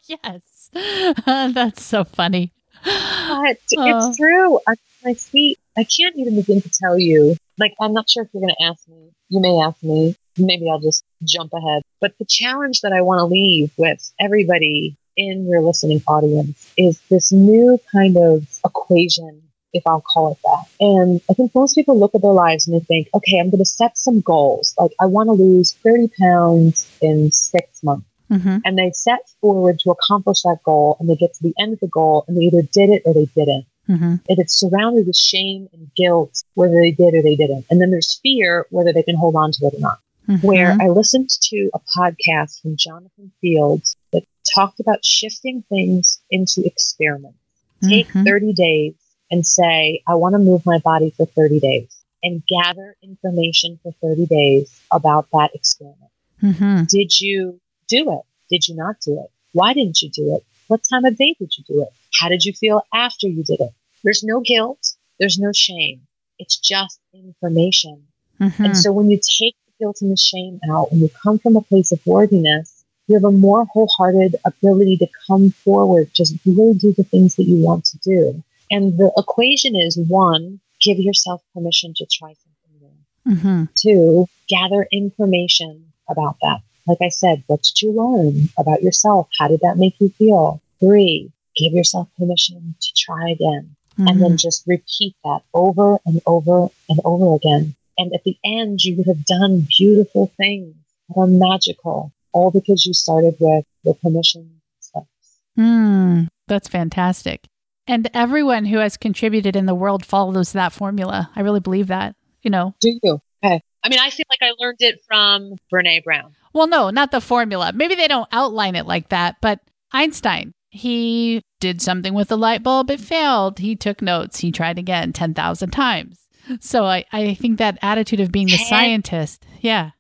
[0.08, 0.70] yes.
[0.74, 1.22] yes.
[1.26, 2.52] That's so funny.
[2.84, 4.08] But oh.
[4.08, 4.60] it's true.
[4.68, 4.76] I,
[5.06, 7.36] my sweet, I can't even begin to tell you.
[7.58, 9.12] Like, I'm not sure if you're going to ask me.
[9.30, 10.16] You may ask me.
[10.38, 11.84] Maybe I'll just jump ahead.
[12.02, 17.00] But the challenge that I want to leave with everybody in your listening audience is
[17.10, 20.66] this new kind of equation if I'll call it that.
[20.80, 23.60] And I think most people look at their lives and they think, okay, I'm going
[23.60, 24.74] to set some goals.
[24.80, 28.08] Like, I want to lose 30 pounds in six months.
[28.32, 28.58] Mm-hmm.
[28.64, 31.80] And they set forward to accomplish that goal and they get to the end of
[31.82, 33.66] the goal and they either did it or they didn't.
[33.90, 34.16] Mm-hmm.
[34.28, 37.66] And it's surrounded with shame and guilt, whether they did or they didn't.
[37.70, 40.00] And then there's fear, whether they can hold on to it or not.
[40.28, 40.48] Mm-hmm.
[40.48, 44.24] Where I listened to a podcast from Jonathan Fields that
[44.56, 47.38] talked about shifting things into experiments.
[47.84, 48.24] Take mm-hmm.
[48.24, 48.94] 30 days
[49.30, 53.92] and say, I want to move my body for 30 days and gather information for
[54.02, 56.12] 30 days about that experiment.
[56.42, 56.84] Mm-hmm.
[56.90, 58.22] Did you do it?
[58.50, 59.32] Did you not do it?
[59.52, 60.44] Why didn't you do it?
[60.68, 61.90] What time of day did you do it?
[62.20, 63.72] How did you feel after you did it?
[64.04, 64.96] There's no guilt.
[65.20, 66.02] There's no shame.
[66.40, 68.08] It's just information.
[68.40, 68.66] Mm-hmm.
[68.66, 71.56] And so when you take the guilt and the shame out and you come from
[71.56, 76.74] a place of worthiness, you have a more wholehearted ability to come forward, just really
[76.74, 78.44] do the things that you want to do.
[78.72, 82.90] And the equation is one, give yourself permission to try something
[83.26, 83.36] new.
[83.36, 83.64] Mm-hmm.
[83.76, 86.62] Two, gather information about that.
[86.88, 89.28] Like I said, what did you learn about yourself?
[89.40, 90.62] How did that make you feel?
[90.80, 93.76] Three, give yourself permission to try again.
[93.94, 94.08] Mm-hmm.
[94.08, 94.38] And then mm-hmm.
[94.38, 97.76] just repeat that over and over and over again.
[97.98, 100.76] And at the end, you would have done beautiful things
[101.10, 105.40] that are magical, all because you started with the permission steps.
[105.58, 107.48] Mm, that's fantastic.
[107.88, 111.30] And everyone who has contributed in the world follows that formula.
[111.36, 112.76] I really believe that, you know.
[112.82, 113.22] Do you?
[113.44, 113.62] Okay.
[113.84, 116.34] I mean, I feel like I learned it from Brene Brown.
[116.56, 117.74] Well, no, not the formula.
[117.76, 119.60] Maybe they don't outline it like that, but
[119.92, 123.60] Einstein, he did something with the light bulb, it failed.
[123.60, 126.22] He took notes, he tried again 10,000 times.
[126.62, 129.92] So I, I think that attitude of being the scientist, yeah.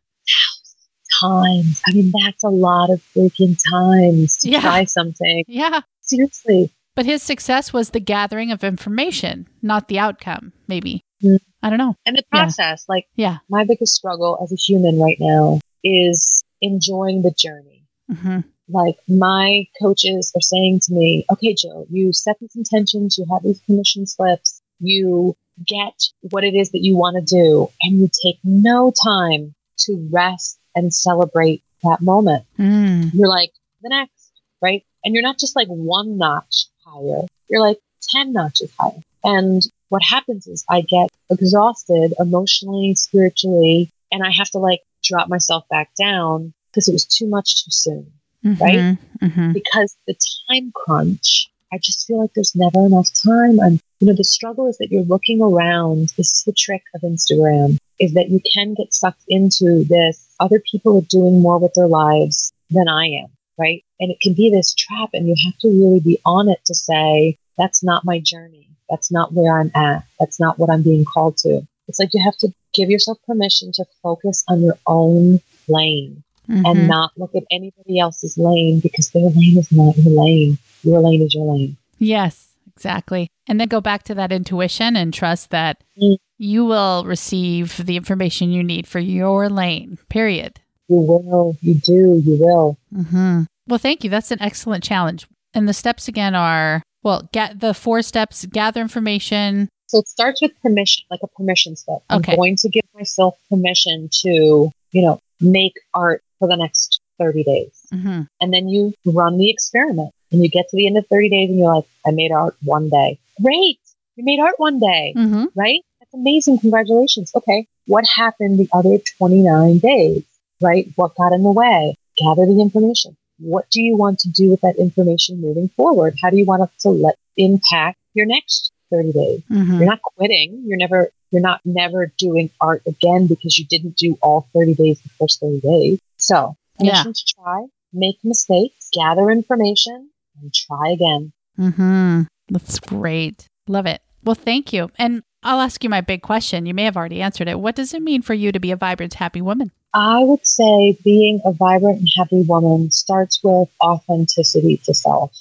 [1.19, 1.81] Times.
[1.87, 4.61] I mean, that's a lot of freaking times to yeah.
[4.61, 5.43] try something.
[5.49, 5.81] Yeah.
[6.01, 6.71] Seriously.
[6.95, 11.03] But his success was the gathering of information, not the outcome, maybe.
[11.21, 11.39] Mm.
[11.61, 11.95] I don't know.
[12.05, 12.93] And the process, yeah.
[12.93, 13.37] like, yeah.
[13.49, 17.83] my biggest struggle as a human right now is enjoying the journey.
[18.11, 18.39] Mm-hmm.
[18.67, 23.43] Like, my coaches are saying to me, okay, Jill, you set these intentions, you have
[23.43, 25.35] these permission slips, you
[25.67, 30.09] get what it is that you want to do, and you take no time to
[30.11, 32.45] rest and celebrate that moment.
[32.57, 33.11] Mm.
[33.13, 33.51] You're like,
[33.81, 34.83] the next, right?
[35.03, 37.21] And you're not just like one notch higher.
[37.49, 39.01] You're like 10 notches higher.
[39.23, 45.29] And what happens is I get exhausted emotionally, spiritually, and I have to like drop
[45.29, 48.11] myself back down because it was too much too soon.
[48.45, 48.97] Mm-hmm, right?
[49.23, 49.53] Mm-hmm.
[49.53, 50.15] Because the
[50.49, 53.59] time crunch, I just feel like there's never enough time.
[53.59, 56.13] And, you know, the struggle is that you're looking around.
[56.17, 60.35] This is the trick of Instagram is that you can get sucked into this.
[60.41, 63.83] Other people are doing more with their lives than I am right?
[63.99, 66.75] And it can be this trap, and you have to really be on it to
[66.75, 68.69] say, that's not my journey.
[68.89, 70.03] That's not where I'm at.
[70.19, 71.61] That's not what I'm being called to.
[71.87, 76.65] It's like you have to give yourself permission to focus on your own lane mm-hmm.
[76.65, 80.57] and not look at anybody else's lane because their lane is not your lane.
[80.83, 81.77] Your lane is your lane.
[81.97, 83.29] Yes, exactly.
[83.47, 86.17] And then go back to that intuition and trust that mm.
[86.37, 90.59] you will receive the information you need for your lane, period.
[90.87, 91.57] You will.
[91.61, 92.21] You do.
[92.23, 92.77] You will.
[92.93, 93.43] Mm-hmm.
[93.67, 94.09] Well, thank you.
[94.09, 95.27] That's an excellent challenge.
[95.53, 99.69] And the steps again are well, get the four steps, gather information.
[99.87, 102.01] So it starts with permission, like a permission step.
[102.11, 102.31] Okay.
[102.31, 107.43] I'm going to give myself permission to, you know, make art for the next 30
[107.43, 107.87] days.
[107.93, 108.21] Mm-hmm.
[108.41, 111.49] And then you run the experiment and you get to the end of 30 days
[111.49, 113.19] and you're like, I made art one day.
[113.41, 113.79] Great.
[114.15, 115.45] You made art one day, mm-hmm.
[115.55, 115.81] right?
[115.99, 116.59] That's amazing.
[116.59, 117.31] Congratulations.
[117.35, 117.67] Okay.
[117.87, 120.23] What happened the other 29 days?
[120.61, 120.87] right?
[120.95, 121.95] What got in the way?
[122.17, 123.15] Gather the information.
[123.39, 126.15] What do you want to do with that information moving forward?
[126.21, 129.41] How do you want it to let impact your next 30 days?
[129.51, 129.77] Mm-hmm.
[129.77, 130.63] You're not quitting.
[130.65, 135.01] You're never, you're not never doing art again because you didn't do all 30 days
[135.01, 135.99] the first 30 days.
[136.17, 137.13] So permission yeah.
[137.13, 140.09] to try, make mistakes, gather information,
[140.41, 141.33] and try again.
[141.59, 142.21] Mm-hmm.
[142.49, 143.47] That's great.
[143.67, 144.01] Love it.
[144.23, 144.91] Well, thank you.
[144.97, 146.65] And I'll ask you my big question.
[146.65, 147.59] You may have already answered it.
[147.59, 149.71] What does it mean for you to be a vibrant, happy woman?
[149.93, 155.31] I would say being a vibrant and happy woman starts with authenticity to self,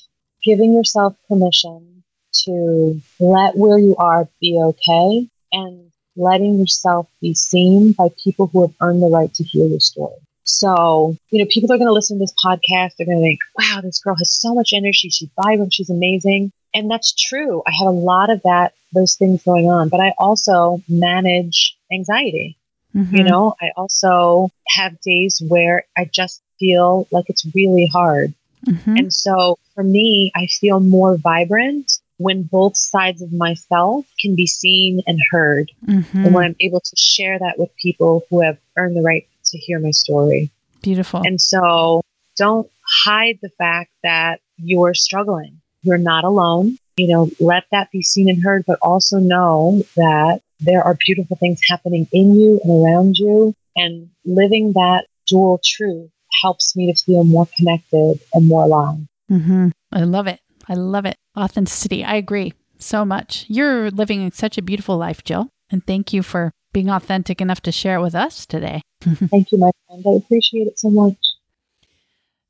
[0.44, 2.04] giving yourself permission
[2.44, 8.62] to let where you are be okay and letting yourself be seen by people who
[8.62, 10.14] have earned the right to hear your story.
[10.44, 12.96] So, you know, people are going to listen to this podcast.
[12.96, 15.08] They're going to think, wow, this girl has so much energy.
[15.08, 15.72] She's vibrant.
[15.72, 16.52] She's amazing.
[16.74, 17.62] And that's true.
[17.66, 22.58] I have a lot of that, those things going on, but I also manage anxiety.
[22.94, 23.16] Mm-hmm.
[23.16, 28.34] You know, I also have days where I just feel like it's really hard.
[28.66, 28.96] Mm-hmm.
[28.96, 34.46] And so for me, I feel more vibrant when both sides of myself can be
[34.46, 36.24] seen and heard, mm-hmm.
[36.24, 39.58] and when I'm able to share that with people who have earned the right to
[39.58, 40.50] hear my story.
[40.82, 41.22] Beautiful.
[41.24, 42.02] And so
[42.36, 42.70] don't
[43.04, 45.60] hide the fact that you're struggling.
[45.82, 46.78] You're not alone.
[46.96, 51.36] You know, let that be seen and heard, but also know that there are beautiful
[51.36, 53.54] things happening in you and around you.
[53.76, 56.10] And living that dual truth
[56.42, 58.98] helps me to feel more connected and more alive.
[59.30, 59.68] Mm-hmm.
[59.92, 60.40] I love it.
[60.68, 61.16] I love it.
[61.36, 62.04] Authenticity.
[62.04, 63.46] I agree so much.
[63.48, 65.50] You're living such a beautiful life, Jill.
[65.70, 68.82] And thank you for being authentic enough to share it with us today.
[69.00, 70.04] thank you, my friend.
[70.06, 71.16] I appreciate it so much.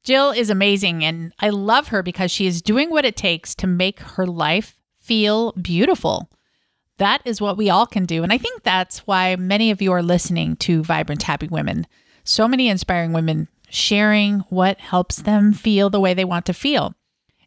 [0.03, 3.67] Jill is amazing, and I love her because she is doing what it takes to
[3.67, 6.29] make her life feel beautiful.
[6.99, 8.23] That is what we all can do.
[8.23, 11.87] And I think that's why many of you are listening to Vibrant Happy Women.
[12.23, 16.95] So many inspiring women sharing what helps them feel the way they want to feel.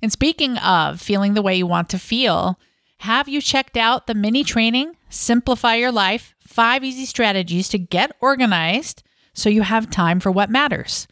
[0.01, 2.59] And speaking of feeling the way you want to feel,
[2.99, 8.15] have you checked out the mini training, Simplify Your Life Five Easy Strategies to Get
[8.21, 11.07] Organized so you have time for what matters?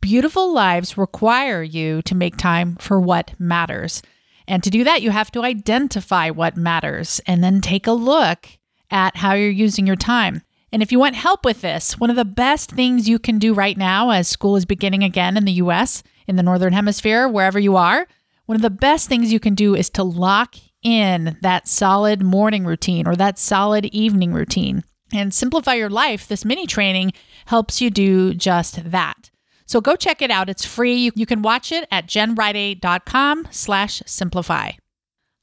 [0.00, 4.02] Beautiful lives require you to make time for what matters.
[4.48, 8.48] And to do that, you have to identify what matters and then take a look
[8.90, 10.42] at how you're using your time.
[10.72, 13.54] And if you want help with this, one of the best things you can do
[13.54, 17.58] right now as school is beginning again in the US, in the Northern Hemisphere, wherever
[17.58, 18.06] you are,
[18.50, 22.64] one of the best things you can do is to lock in that solid morning
[22.64, 24.82] routine or that solid evening routine.
[25.12, 27.12] And simplify your life, this mini training
[27.46, 29.30] helps you do just that.
[29.66, 30.48] So go check it out.
[30.48, 31.12] It's free.
[31.14, 34.72] You, can watch it at jenriday.com slash simplify.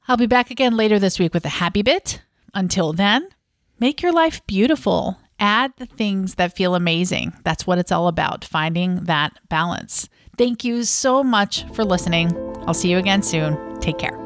[0.09, 2.21] I'll be back again later this week with a happy bit.
[2.53, 3.29] Until then,
[3.79, 5.19] Make your life beautiful.
[5.39, 7.33] Add the things that feel amazing.
[7.43, 10.09] That's what it's all about, finding that balance.
[10.37, 12.31] Thank you so much for listening.
[12.67, 13.79] I'll see you again soon.
[13.79, 14.17] Take care.